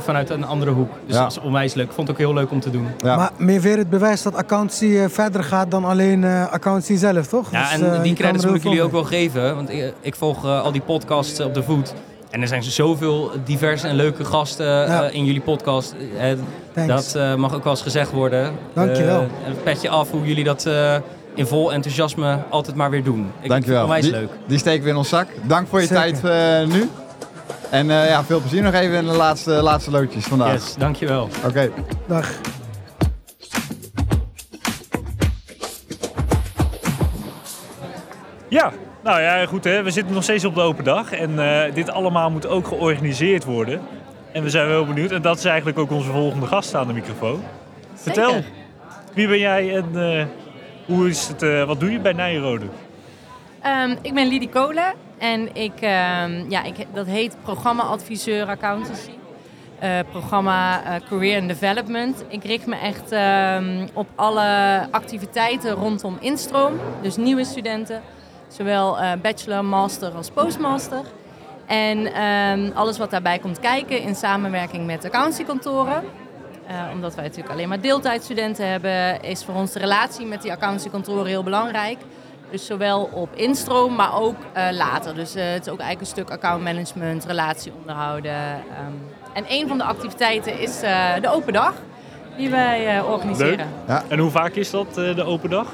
[0.00, 0.90] vanuit een andere hoek.
[1.06, 1.22] Dus Ja.
[1.22, 1.92] dat is onwijs leuk.
[1.92, 2.86] Vond het ook heel leuk om te doen.
[3.04, 7.26] Maar meer weer het bewijs dat accountancy eh, verder gaat dan alleen eh accountancy zelf,
[7.26, 7.50] toch?
[7.50, 9.54] Ja, Dus, en die credits moet ik jullie ook wel geven.
[9.54, 11.94] Want ik, ik volg eh, al die podcasts op de voet.
[12.30, 15.02] En er zijn zoveel diverse en leuke gasten Ja.
[15.04, 15.94] eh, in jullie podcast.
[16.18, 16.32] Eh,
[16.74, 17.12] Thanks.
[17.12, 18.52] dat eh, mag ook wel eens gezegd worden.
[18.72, 19.20] Dankjewel.
[19.20, 20.96] Een petje af hoe jullie dat eh,
[21.34, 23.30] in vol enthousiasme altijd maar weer doen.
[23.40, 23.82] Ik Dankjewel.
[23.82, 24.28] Onwijs Die, leuk.
[24.46, 25.28] die steken we in ons zak.
[25.42, 26.02] Dank voor je Zeker.
[26.20, 26.24] tijd
[26.68, 26.88] eh, nu.
[27.70, 30.52] En eh, ja, veel plezier nog even in de laatste, laatste loodjes vandaag.
[30.52, 31.28] Yes, dankjewel.
[31.46, 31.70] Oké.
[32.06, 32.30] Dag.
[38.48, 38.72] Ja,
[39.09, 39.82] nou ja, goed hè.
[39.82, 41.12] We zitten nog steeds op de open dag.
[41.12, 43.80] En eh, dit allemaal moet ook georganiseerd worden.
[44.32, 45.11] En we zijn wel benieuwd.
[45.11, 47.42] En dat is eigenlijk ook onze volgende gast aan de microfoon.
[47.94, 48.42] Vertel.
[49.14, 50.24] Wie ben jij en eh,
[50.86, 52.66] hoe is het, eh, wat doe je bij Nijrode?
[53.62, 59.11] Ehm, ik ben Lidie Kolen en ik, ehm, ja, ik, dat heet programma-adviseur accountancy.
[60.11, 62.24] Programma Career and Development.
[62.28, 66.72] Ik richt me echt ehm, op alle activiteiten rondom instroom.
[67.02, 68.02] Dus nieuwe studenten,
[68.49, 71.03] zowel eh, bachelor, master als postmaster.
[71.66, 76.03] En ehm, alles wat daarbij komt kijken in samenwerking met accountancykantoren.
[76.66, 80.53] Eh, omdat wij natuurlijk alleen maar deeltijdstudenten hebben, is voor ons de relatie met die
[80.53, 81.99] accountancykantoren heel belangrijk.
[82.51, 85.14] Dus zowel op instroom, maar ook eh, later.
[85.14, 88.32] Dus eh, het is ook eigenlijk een stuk accountmanagement, relatie onderhouden.
[88.32, 88.92] ehm.
[89.32, 91.74] en een van de activiteiten is eh, de open dag
[92.36, 93.66] die wij eh, organiseren.
[93.86, 94.03] Leuk.
[94.09, 95.66] En hoe vaak is dat, eh, de open dag?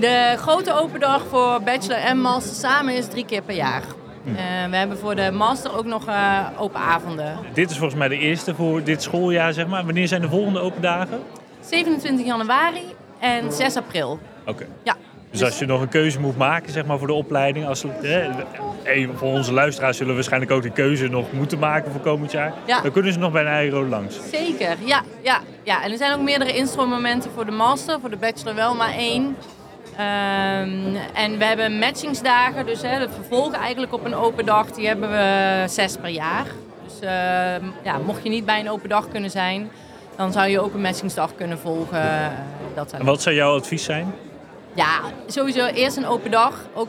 [0.00, 3.82] De grote open dag voor bachelor en master samen is drie keer per jaar.
[4.24, 4.28] Hm.
[4.28, 7.38] Eh, we hebben voor de master ook nog eh, open avonden.
[7.52, 9.84] Dit is volgens mij de eerste voor dit schooljaar, zeg maar.
[9.84, 11.20] Wanneer zijn de volgende open dagen?
[11.60, 12.82] 27 januari
[13.18, 14.18] en 6 april.
[14.46, 14.66] Oké.
[14.82, 14.96] Ja.
[15.30, 18.26] Dus als je nog een keuze moet maken zeg maar, voor de opleiding, als, eh,
[19.14, 22.52] voor onze luisteraars zullen we waarschijnlijk ook die keuze nog moeten maken voor komend jaar,
[22.66, 22.80] Ja.
[22.80, 24.16] dan kunnen ze nog bij Nijrode langs.
[24.32, 25.82] Zeker, ja, ja, ja.
[25.84, 29.36] En er zijn ook meerdere instroommomenten voor de master, voor de bachelor wel maar één.
[29.96, 34.86] Ehm, en we hebben matchingsdagen, dus hè, het vervolg eigenlijk op een open dag, die
[34.86, 36.46] hebben we zes per jaar.
[36.84, 39.70] Dus ehm, ja, mocht je niet bij een open dag kunnen zijn,
[40.16, 42.02] dan zou je ook een matchingsdag kunnen volgen.
[42.02, 42.26] eh,
[42.74, 44.14] dat En wat zou jouw advies zijn?
[44.74, 46.66] ja, sowieso eerst een open dag.
[46.74, 46.88] Ook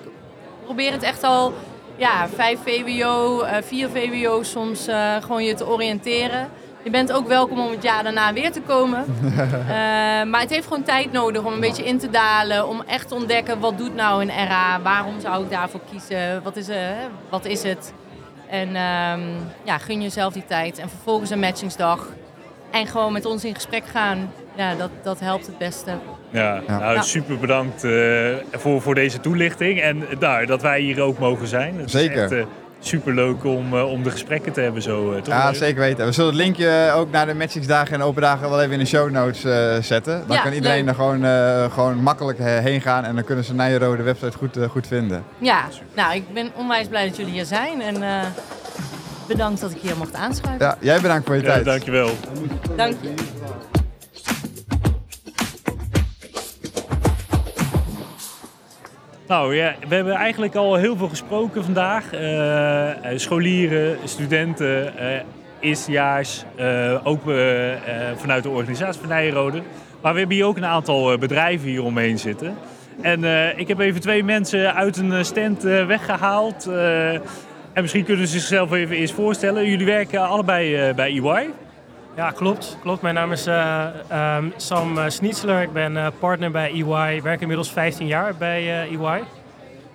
[0.64, 1.54] probeer het echt al
[1.96, 6.50] ja, 5 VWO, eh 4 VWO soms eh, gewoon je te oriënteren.
[6.86, 9.06] Je bent ook welkom om het jaar daarna weer te komen.
[9.66, 12.68] Eh, maar het heeft gewoon tijd nodig om een beetje in te dalen.
[12.68, 14.82] Om echt te ontdekken wat doet nou een RA.
[14.82, 16.44] Waarom zou ik daarvoor kiezen?
[16.44, 16.78] Wat is, eh,
[17.30, 17.94] wat is het?
[18.50, 19.22] En ehm,
[19.64, 20.78] ja, gun jezelf die tijd.
[20.78, 22.08] En vervolgens een matchingsdag.
[22.72, 24.32] En gewoon met ons in gesprek gaan.
[24.56, 25.92] Ja, dat, dat helpt het beste.
[26.30, 27.92] Ja, nou, super bedankt eh,
[28.52, 31.82] voor, voor deze toelichting en nou, dat wij hier ook mogen zijn.
[31.86, 32.48] Zeker.
[32.86, 35.12] Is echt, eh, super leuk om, eh, om de gesprekken te hebben zo.
[35.12, 35.34] eh, toch?
[35.34, 36.06] Ja, zeker weten.
[36.06, 38.86] We zullen het linkje ook naar de matchingsdagen en open dagen wel even in de
[38.86, 40.24] show notes eh, zetten.
[40.28, 40.88] Dan Ja, kan iedereen leuk.
[40.90, 44.88] er gewoon, eh, gewoon makkelijk heen gaan en dan kunnen ze Nijrode website goed, goed
[44.88, 45.24] vinden.
[45.38, 45.62] Ja,
[45.96, 47.82] nou, ik ben onwijs blij dat jullie hier zijn.
[47.82, 48.26] En eh,
[49.28, 50.66] bedankt dat ik hier mocht aanschuiven.
[50.66, 51.66] Ja, jij bedankt voor je Ja, tijd.
[51.66, 52.10] dankjewel.
[52.76, 53.14] Dank je.
[59.28, 62.14] Nou ja, we hebben eigenlijk al heel veel gesproken vandaag.
[62.14, 64.94] Eh, eh, scholieren, studenten,
[65.60, 69.62] eerstejaars, eh, ook eh, eh, vanuit de organisatie van Nijrode.
[70.02, 72.58] Maar we hebben hier ook een aantal bedrijven hier omheen zitten.
[73.02, 73.24] En
[73.58, 76.68] ik heb even twee mensen uit een stand eh, weggehaald.
[76.68, 79.70] Eh, en misschien kunnen ze zichzelf even eerst voorstellen.
[79.70, 81.50] Jullie werken allebei bij EY.
[82.16, 82.78] Ja, klopt.
[82.82, 83.02] klopt.
[83.02, 85.62] Mijn naam is eh, ehm, Sam eh, Schnitzler.
[85.62, 87.16] Ik ben eh, partner bij EY.
[87.16, 89.24] Ik werk inmiddels 15 jaar bij eh, EY.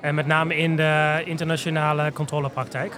[0.00, 2.92] En met name in de internationale controlepraktijk.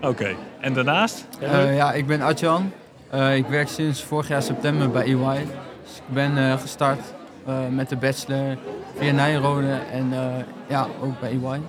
[0.00, 0.34] Oké.
[0.60, 1.28] En daarnaast?
[1.40, 2.72] Eh, ja, ik ben Adjan.
[3.10, 5.46] Eh, ik werk sinds vorig jaar september bij EY.
[5.84, 7.00] Dus ik ben eh, gestart
[7.46, 8.56] eh, met de bachelor
[8.98, 10.18] via Nijrode en eh,
[10.66, 11.60] ja, ook bij EY.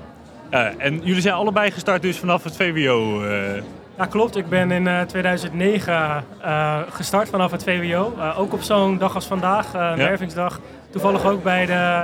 [0.77, 3.21] En jullie zijn allebei gestart dus vanaf het VWO.
[3.99, 4.05] Eh.
[4.05, 4.35] Ja, klopt.
[4.35, 8.13] Ik ben in eh, 2009 eh, gestart vanaf het VWO.
[8.17, 10.07] Eh, ook op zo'n dag als vandaag, eh, een Ja.
[10.07, 10.59] wervingsdag.
[10.89, 12.03] Toevallig ook bij de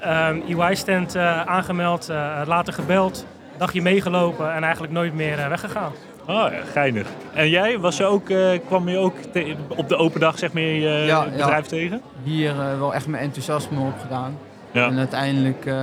[0.00, 3.26] ehm, EY-stand eh, aangemeld, eh, later gebeld,
[3.56, 5.92] dagje meegelopen en eigenlijk nooit meer eh, weggegaan.
[6.26, 7.06] Oh, geinig.
[7.34, 10.52] En jij, was je ook, eh, kwam je ook te- op de open dag zeg
[10.52, 11.24] maar, je ja.
[11.24, 12.00] bedrijf tegen?
[12.22, 14.38] Hier eh, wel echt mijn enthousiasme opgedaan.
[14.70, 14.86] Ja.
[14.86, 15.74] En uiteindelijk eh,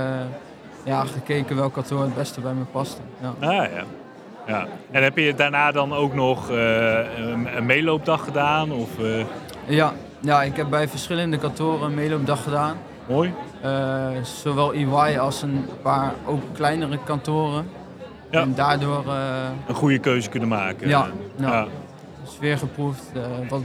[0.84, 3.00] ja, gekeken welk kantoor het beste bij me paste.
[3.20, 3.46] Ja.
[3.48, 3.68] Ah ja.
[4.46, 4.66] Ja.
[4.90, 6.56] En heb je daarna dan ook nog eh,
[7.18, 8.72] een, een meeloopdag gedaan?
[8.72, 9.24] Of, eh,
[9.66, 12.76] Ja, ja, ik heb bij verschillende kantoren een meeloopdag gedaan.
[13.08, 13.34] Mooi.
[13.60, 17.68] Eh, zowel EY als een paar ook kleinere kantoren.
[18.30, 18.40] Ja.
[18.40, 19.04] En daardoor
[19.66, 20.88] een goede keuze kunnen maken?
[20.88, 21.52] ja, Ja.
[21.52, 21.66] ja.
[22.24, 23.62] Dus weer geproefd, eh, wat,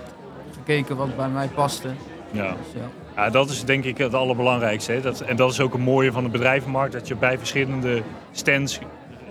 [0.54, 1.88] gekeken wat bij mij paste.
[2.32, 2.44] Ja.
[2.48, 2.90] Dus, ja.
[3.16, 4.92] Ja, dat is denk ik het allerbelangrijkste.
[4.92, 5.02] Hè.
[5.02, 6.94] Dat, en dat is ook een mooie van de bedrijvenmarkt.
[6.94, 8.02] Dat je bij verschillende
[8.32, 8.80] stands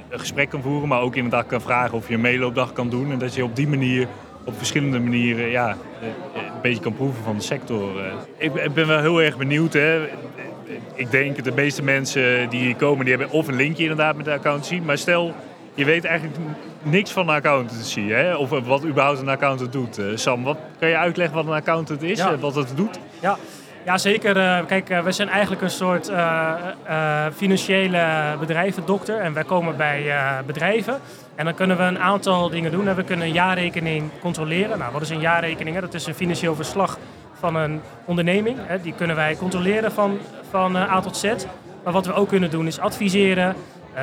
[0.08, 0.88] een gesprek kan voeren.
[0.88, 3.12] Maar ook inderdaad kan vragen of je een meeloopdag kan doen.
[3.12, 4.06] En dat je op die manier,
[4.44, 8.00] op verschillende manieren, ja, eh, een beetje kan proeven van de sector.
[8.04, 8.12] eh.
[8.36, 9.72] Ik, ben- wel heel erg benieuwd.
[9.72, 10.08] Hè.
[10.94, 14.24] Ik denk de meeste mensen die hier komen, die hebben of een linkje inderdaad met
[14.24, 14.80] de accountancy.
[14.84, 15.34] Maar stel,
[15.74, 16.38] je weet eigenlijk
[16.82, 18.08] niks van de accountancy.
[18.08, 18.34] Hè?
[18.36, 19.98] Of wat überhaupt een accountant doet.
[19.98, 22.18] Eh, Sam, wat, kan je uitleggen wat een accountant is?
[22.18, 22.32] Ja.
[22.32, 22.98] en Wat het doet?
[23.20, 23.36] Ja,
[23.88, 24.36] ja zeker.
[24.36, 26.52] Eh, kijk, eh, we zijn eigenlijk een soort eh,
[27.36, 28.04] financiële
[28.40, 29.20] bedrijvendokter.
[29.20, 30.12] En wij komen bij
[30.46, 30.98] bedrijven.
[31.34, 32.94] En dan kunnen we een aantal dingen doen.
[32.94, 34.78] We kunnen een jaarrekening controleren.
[34.78, 35.74] Nou, wat is een jaarrekening?
[35.74, 35.80] hè?
[35.80, 36.98] Dat is een financieel verslag
[37.38, 38.56] van een onderneming.
[38.60, 38.80] Hè.
[38.80, 40.18] Die kunnen wij controleren van,
[40.50, 41.24] van A tot Z.
[41.84, 43.54] Maar wat we ook kunnen doen is adviseren.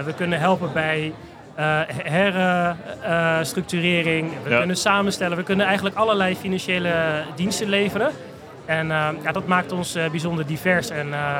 [0.06, 1.14] We kunnen helpen bij
[1.56, 4.32] herstructurering.
[4.44, 4.58] we Ja.
[4.58, 5.38] kunnen samenstellen.
[5.38, 6.94] We kunnen eigenlijk allerlei financiële
[7.36, 8.12] diensten leveren.
[8.66, 11.38] En eh, ja, dat maakt ons eh, bijzonder divers en eh,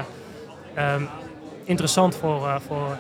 [0.74, 1.02] ehm,
[1.64, 2.98] interessant voor, eh, voor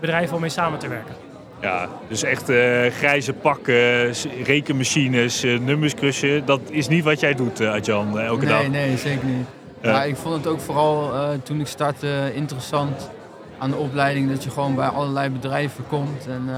[0.00, 1.14] bedrijven om mee samen te werken.
[1.60, 4.12] Ja, dus echt eh, grijze pakken,
[4.44, 6.46] rekenmachines, eh, nummers krussen.
[6.46, 8.68] Dat is niet wat jij doet, eh, Adjan, elke nee, dag.
[8.68, 9.46] Nee, zeker niet.
[9.80, 9.90] Ja.
[9.90, 10.02] Ja.
[10.04, 13.10] ik vond het ook vooral eh, toen ik startte interessant
[13.58, 16.56] aan de opleiding dat je gewoon bij allerlei bedrijven komt en eh,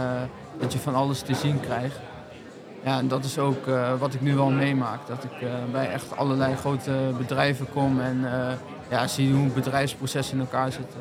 [0.61, 1.99] dat je van alles te zien krijgt.
[2.85, 4.99] Ja, en dat is ook eh, wat ik nu wel meemaak.
[5.07, 8.53] Dat ik eh, bij echt allerlei grote bedrijven kom en eh,
[8.91, 11.01] ja, zie hoe bedrijfsprocessen in elkaar zitten.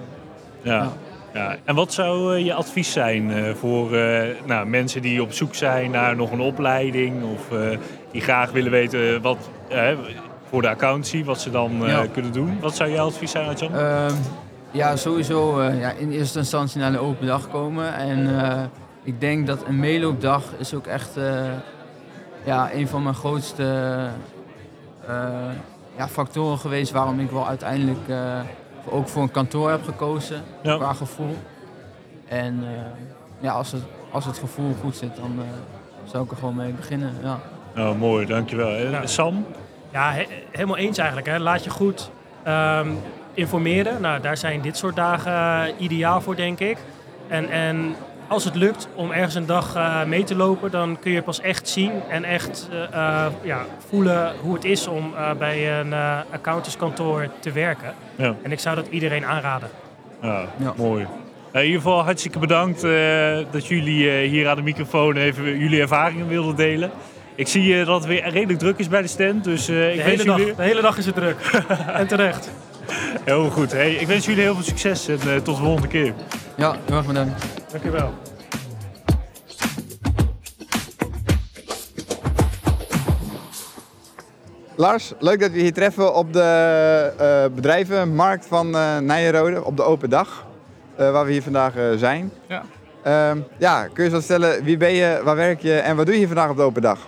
[0.62, 0.92] Ja.
[1.34, 1.56] Ja.
[1.64, 3.92] En wat zou je advies zijn voor
[4.46, 7.58] nou, mensen die op zoek zijn naar nog een opleiding of
[8.12, 9.50] die graag willen weten wat
[10.50, 12.06] voor de accountancy, wat ze dan Ja.
[12.14, 12.58] kunnen doen?
[12.60, 13.76] Wat zou jouw advies zijn, Adjan?
[13.76, 14.14] Ehm,
[14.72, 17.94] ja, sowieso ja, in eerste instantie naar de open dag komen.
[17.96, 18.30] En
[19.08, 21.46] ik denk dat een meeloopdag is ook echt eh,
[22.44, 23.64] ja, een van mijn grootste
[25.08, 25.16] eh,
[25.98, 28.40] ja, factoren geweest waarom ik wel uiteindelijk eh,
[28.90, 31.36] ook voor een kantoor heb gekozen qua gevoel.
[32.28, 32.70] En eh,
[33.40, 33.82] ja, als het,
[34.12, 35.46] als het gevoel goed zit, dan eh,
[36.12, 37.14] zou ik er gewoon mee beginnen.
[37.24, 37.40] Ja.
[37.78, 38.70] Oh, mooi, dankjewel.
[38.76, 39.46] Eh, Sam?
[39.92, 41.28] Ja, he- helemaal eens eigenlijk.
[41.28, 41.40] Hè.
[41.40, 42.10] Laat je goed
[42.44, 42.90] ehm,
[43.34, 44.02] informeren.
[44.02, 46.78] Nou, daar zijn dit soort dagen ideaal voor, denk ik.
[47.28, 47.96] En, en
[48.28, 51.42] als het lukt om ergens een dag eh, mee te lopen, dan kun je pas
[51.42, 55.94] echt zien en echt eh, eh, ja, voelen hoe het is om eh, bij een
[55.94, 57.94] eh accountantskantoor te werken.
[58.16, 58.36] Ja.
[58.42, 59.70] En ik zou dat iedereen aanraden.
[60.22, 61.08] Ja, mooi.
[61.54, 65.82] In ieder geval hartstikke bedankt eh, dat jullie eh, hier aan de microfoon even jullie
[65.82, 66.92] ervaringen wilden delen.
[67.36, 70.04] Ik zie dat het weer redelijk druk is bij de stand, dus eh, ik De
[70.04, 70.56] wens hele, dag, jullie...
[70.56, 71.38] de hele dag is het druk.
[71.94, 72.52] en terecht.
[73.24, 73.72] Heel goed.
[73.72, 76.14] Hey, ik wens jullie heel veel succes en eh, tot de volgende keer.
[76.56, 77.57] Ja, heel erg bedankt.
[77.72, 78.14] Dankjewel.
[84.76, 86.42] Lars, leuk dat we je hier treffen op de
[87.18, 90.46] eh, bedrijvenmarkt van eh Nijenrode, op de open dag,
[90.96, 92.32] eh, waar we hier vandaag eh, zijn.
[92.48, 92.64] Ja.
[93.04, 96.06] Ehm, ja, kun je eens wat stellen, wie ben je, waar werk je en wat
[96.06, 97.00] doe je hier vandaag op de open dag?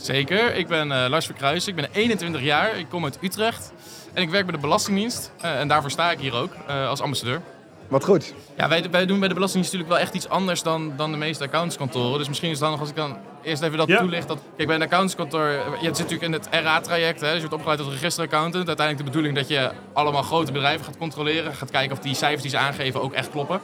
[0.00, 3.72] Zeker, ik ben eh, Lars Verkruijsen, ik ben 21 jaar, ik kom uit Utrecht
[4.12, 7.00] en ik werk bij de Belastingdienst eh, en daarvoor sta ik hier ook eh, als
[7.00, 7.40] ambassadeur.
[7.88, 8.34] Wat goed.
[8.56, 11.16] Ja, wij, wij doen bij de Belastingdienst natuurlijk wel echt iets anders dan, dan de
[11.16, 12.18] meeste accountantskantoren.
[12.18, 13.98] Dus misschien is het handig als ik dan eerst even dat Ja.
[13.98, 14.28] toelicht.
[14.28, 17.40] Dat, kijk, bij een accountantskantoor, eh, je zit natuurlijk in het RA-traject, hè, dus je
[17.40, 18.66] wordt opgeleid tot registeraccountant.
[18.66, 22.42] Uiteindelijk de bedoeling dat je allemaal grote bedrijven gaat controleren, gaat kijken of die cijfers
[22.42, 23.60] die ze aangeven ook echt kloppen.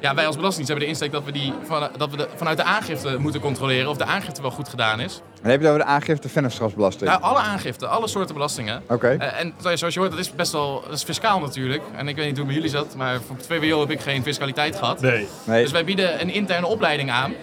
[0.00, 2.56] Ja, wij als Belastingdienst hebben de insteek dat we, die van, dat we de, vanuit
[2.56, 5.20] de aangifte moeten controleren of de aangifte wel goed gedaan is.
[5.42, 7.10] Dan heb je het over de aangifte vennootschapsbelasting.
[7.10, 8.82] Ja, alle aangifte, alle soorten belastingen.
[8.88, 9.08] Oké.
[9.08, 11.82] Eh, en zoals je hoort, dat is best wel dat is fiscaal natuurlijk.
[11.96, 14.00] En ik weet niet hoe het bij jullie zat, maar voor het VWO heb ik
[14.00, 15.00] geen fiscaliteit gehad.
[15.00, 15.28] Nee.
[15.44, 15.62] Nee.
[15.62, 17.34] Dus wij bieden een interne opleiding aan.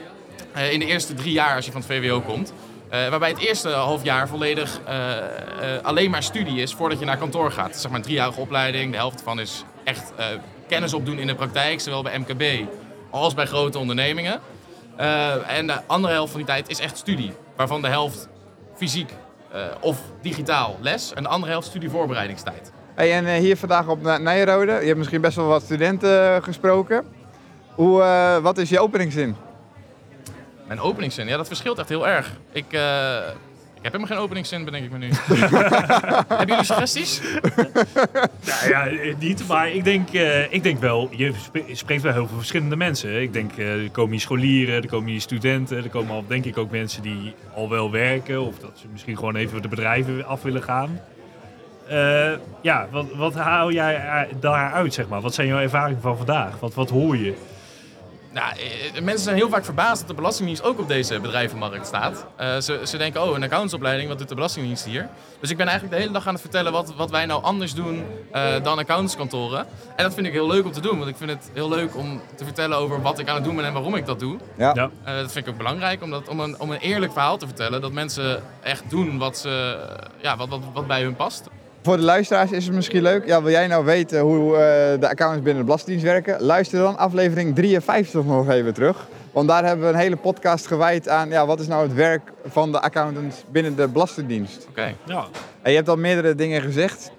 [0.53, 2.53] eh, in de eerste drie jaar als je van het VWO komt.
[2.89, 4.80] Eh, waarbij het eerste half jaar volledig
[5.82, 7.76] alleen maar studie is voordat je naar kantoor gaat.
[7.76, 8.91] Zeg maar een driejarige opleiding.
[8.91, 10.26] De helft ervan is echt eh,
[10.68, 12.43] kennis opdoen in de praktijk, zowel bij MKB
[13.09, 14.39] als bij grote ondernemingen.
[14.95, 17.32] Eh, en de andere helft van die tijd is echt studie.
[17.55, 18.28] Waarvan de helft
[18.76, 19.09] fysiek
[19.51, 22.72] eh, of digitaal les en de andere helft studievoorbereidingstijd.
[22.95, 26.43] Hey, en eh, hier vandaag op Ni- Nijenrode, je hebt misschien best wel wat studenten
[26.43, 27.05] gesproken.
[27.74, 27.99] Hoe,
[28.41, 29.36] wat is je openingszin?
[30.68, 32.32] Mijn openingszin, ja, dat verschilt echt heel erg.
[32.51, 32.80] Ik, ik
[33.92, 35.10] heb helemaal geen openingszin, bedenk ik me nu.
[36.28, 37.22] Hebben jullie suggesties?
[38.46, 38.88] Nou ja,
[39.20, 42.76] niet, maar ik denk, eh, ik denk wel, je sp- spreekt wel heel veel verschillende
[42.76, 43.22] mensen.
[43.22, 46.46] Ik denk, eh, er komen hier scholieren, er komen hier studenten, er komen al, denk
[46.46, 50.26] ik ook mensen die al wel werken of dat ze misschien gewoon even de bedrijven
[50.26, 51.00] af willen gaan.
[51.88, 52.32] Eh,
[52.62, 55.22] ja, wat, wat haal jij daaruit, zeg maar?
[55.22, 56.60] Wat zijn jouw ervaringen van vandaag?
[56.60, 57.34] Wat, wat hoor je?
[58.36, 62.26] Nou, eh, mensen zijn heel vaak verbaasd dat de Belastingdienst ook op deze bedrijvenmarkt staat.
[62.36, 65.10] Eh, ze, ze denken, oh, een accountantsopleiding, wat doet de Belastingdienst hier?
[65.40, 67.74] Dus ik ben eigenlijk de hele dag aan het vertellen wat, wat wij nou anders
[67.74, 69.66] doen eh, dan accountantskantoren.
[69.96, 71.96] En dat vind ik heel leuk om te doen, want ik vind het heel leuk
[71.96, 74.38] om te vertellen over wat ik aan het doen ben en waarom ik dat doe.
[74.58, 74.72] Ja.
[74.74, 74.90] Ja.
[75.04, 77.46] Eh, dat vind ik ook belangrijk, om, dat, om, een, om een eerlijk verhaal te
[77.46, 77.82] vertellen.
[77.82, 79.78] Dat mensen echt doen wat, ze,
[80.22, 81.50] ja, wat, wat, wat bij hun past.
[81.86, 83.26] Voor de luisteraars is het misschien leuk.
[83.26, 86.42] Ja, wil jij nou weten hoe eh, de accountants binnen de Belastingdienst werken?
[86.42, 89.08] Luister dan aflevering 53 nog even terug.
[89.32, 92.32] Want daar hebben we een hele podcast gewijd aan ja, wat is nou het werk
[92.46, 94.68] van de accountants binnen de Belastingdienst.
[94.70, 94.96] Oké.
[95.06, 95.26] Ja.
[95.62, 97.12] En je hebt al meerdere dingen gezegd.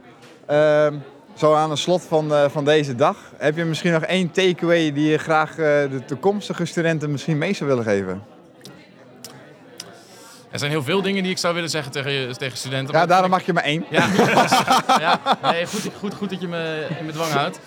[0.47, 0.95] Ehm,
[1.35, 3.17] zo aan het slot van, eh, van deze dag.
[3.37, 5.57] Heb je misschien nog één takeaway die je graag eh,
[5.91, 8.36] de toekomstige studenten misschien mee zou willen geven?
[10.57, 12.95] Er zijn heel veel dingen die ik zou willen zeggen tegen, je- tegen studenten.
[12.95, 13.85] Ja, daarom mag je maar één.
[13.91, 14.09] Ja,
[15.07, 17.61] ja nee, goed, goed, goed dat je me in bedwang houdt.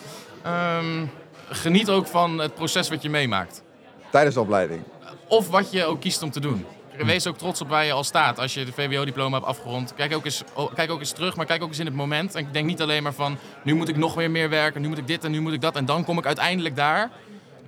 [0.43, 1.05] Ehm,
[1.49, 3.63] geniet ook van het proces wat je meemaakt.
[4.11, 4.83] Tijdens de opleiding.
[5.27, 6.65] Of wat je ook kiest om te doen.
[6.97, 8.39] Wees ook trots op waar je al staat.
[8.39, 11.45] Als je de VWO-diploma hebt afgerond, kijk ook, eens, oh, kijk ook eens terug, maar
[11.45, 12.35] kijk ook eens in het moment.
[12.35, 14.97] En denk niet alleen maar van, nu moet ik nog weer meer werken, nu moet
[14.97, 15.75] ik dit en nu moet ik dat.
[15.75, 17.09] En dan kom ik uiteindelijk daar.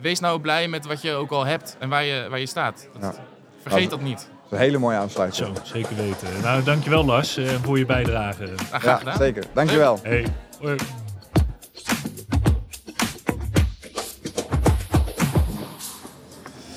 [0.02, 2.88] Wees nou blij met wat je ook al hebt en waar je, waar je staat.
[3.00, 3.20] Dat-
[3.62, 4.30] Vergeet dat niet.
[4.52, 5.48] Een hele mooie aansluiting.
[5.48, 6.28] Zo, zeker weten.
[6.42, 8.50] Nou, dankjewel Lars eh, voor je bijdrage.
[8.82, 9.44] Ja, zeker.
[9.54, 10.00] Dankjewel.
[10.04, 10.26] Hey.
[10.60, 10.78] Hoi.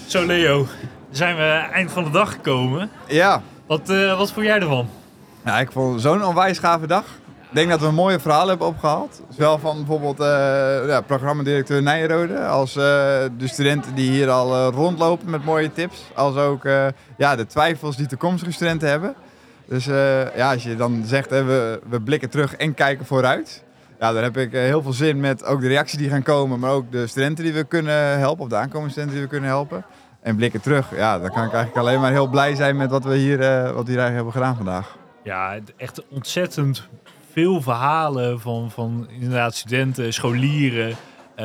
[0.06, 0.66] Zo Leo,
[1.10, 2.90] zijn we eind van de dag gekomen.
[3.06, 3.42] Ja.
[3.66, 4.88] Wat, eh, wat vond jij ervan?
[5.44, 7.04] Ja, ik vond het zo'n onwijs gave dag.
[7.54, 9.22] Denk dat we een mooie verhaal hebben opgehaald.
[9.30, 12.82] Zowel van bijvoorbeeld eh ja, programmadirecteur Nijrode als eh,
[13.38, 16.04] de studenten die hier al eh, rondlopen met mooie tips.
[16.14, 16.62] Als ook
[17.16, 19.14] ja, de twijfels die toekomstige studenten hebben.
[19.68, 19.84] Dus
[20.36, 23.64] ja, als je dan zegt we, we blikken terug en kijken vooruit.
[24.00, 26.70] Ja, daar heb ik heel veel zin met ook de reacties die gaan komen, maar
[26.70, 29.84] ook de studenten die we kunnen helpen, of de aankomende studenten die we kunnen helpen.
[30.20, 33.04] En blikken terug, ja, dan kan ik eigenlijk alleen maar heel blij zijn met wat
[33.04, 33.38] we hier,
[33.74, 34.96] wat hier eigenlijk hebben gedaan vandaag.
[35.22, 36.88] Ja, echt ontzettend
[37.34, 40.96] veel verhalen van, van inderdaad studenten, scholieren.
[41.34, 41.44] eh,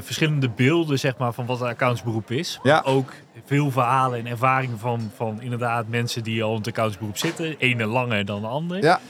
[0.00, 2.60] verschillende beelden zeg maar, van wat een accountsberoep is.
[2.62, 2.74] Ja.
[2.74, 3.12] Maar ook
[3.44, 7.54] veel verhalen en ervaringen van, van inderdaad mensen die al in het accountsberoep zitten.
[7.58, 8.82] Ene langer dan de ander.
[8.82, 9.00] Ja.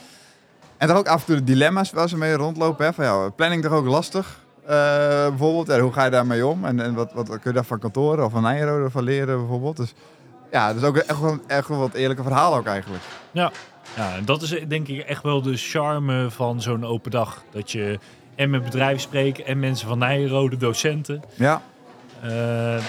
[0.76, 2.84] En toch ook af en toe de dilemma's waar ze mee rondlopen.
[2.84, 2.92] Hè?
[2.92, 4.40] Van, ja, planning toch ook lastig?
[4.62, 4.68] Eh,
[5.28, 6.64] bijvoorbeeld, ja, hoe ga je daarmee om?
[6.64, 9.76] En, en wat, wat kun je daar van kantoren of van Nijrode van leren bijvoorbeeld?
[9.76, 9.94] Dus
[10.50, 13.02] ja, dus ook echt wel, echt wel wat eerlijke verhalen ook eigenlijk.
[13.30, 13.50] Ja.
[13.97, 17.43] Ja, en dat is denk ik echt wel de charme van zo'n open dag.
[17.51, 17.99] Dat je
[18.35, 21.22] en met bedrijven spreekt en mensen van Nijrode, docenten.
[21.35, 21.62] Ja.
[22.22, 22.85] Eh,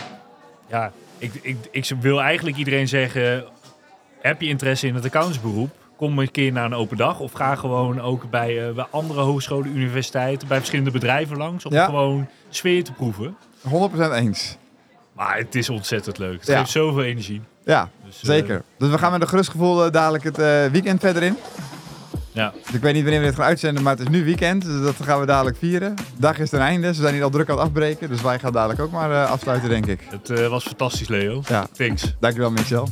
[0.67, 3.43] ja, ik, ik, ik wil eigenlijk iedereen zeggen,
[4.21, 5.69] heb je interesse in het accountsberoep?
[5.95, 9.21] Kom een keer naar een open dag of ga gewoon ook bij, eh, bij andere
[9.21, 11.85] hogescholen, universiteiten, bij verschillende bedrijven langs om Ja.
[11.85, 13.35] gewoon sfeer te proeven.
[13.61, 14.57] 100% eens.
[15.13, 16.39] Maar het is ontzettend leuk.
[16.39, 16.57] Het Ja.
[16.57, 17.41] geeft zoveel energie.
[17.65, 17.89] Ja,
[18.19, 18.63] Dus, eh, zeker.
[18.77, 21.37] Dus we gaan met een gerust gevoel eh, dadelijk het eh, weekend verder in.
[22.31, 22.53] Ja.
[22.65, 24.65] Dus ik weet niet wanneer we dit gaan uitzenden, maar het is nu weekend.
[24.65, 25.93] Dus dat gaan we dadelijk vieren.
[26.17, 26.93] Dag is ten einde.
[26.93, 28.09] Ze zijn hier al druk aan het afbreken.
[28.09, 29.99] Dus wij gaan dadelijk ook maar afsluiten, denk ik.
[30.09, 31.41] Het was fantastisch, Leo.
[31.47, 31.67] Ja.
[31.77, 32.15] Thanks.
[32.19, 32.89] Dankjewel, Michel.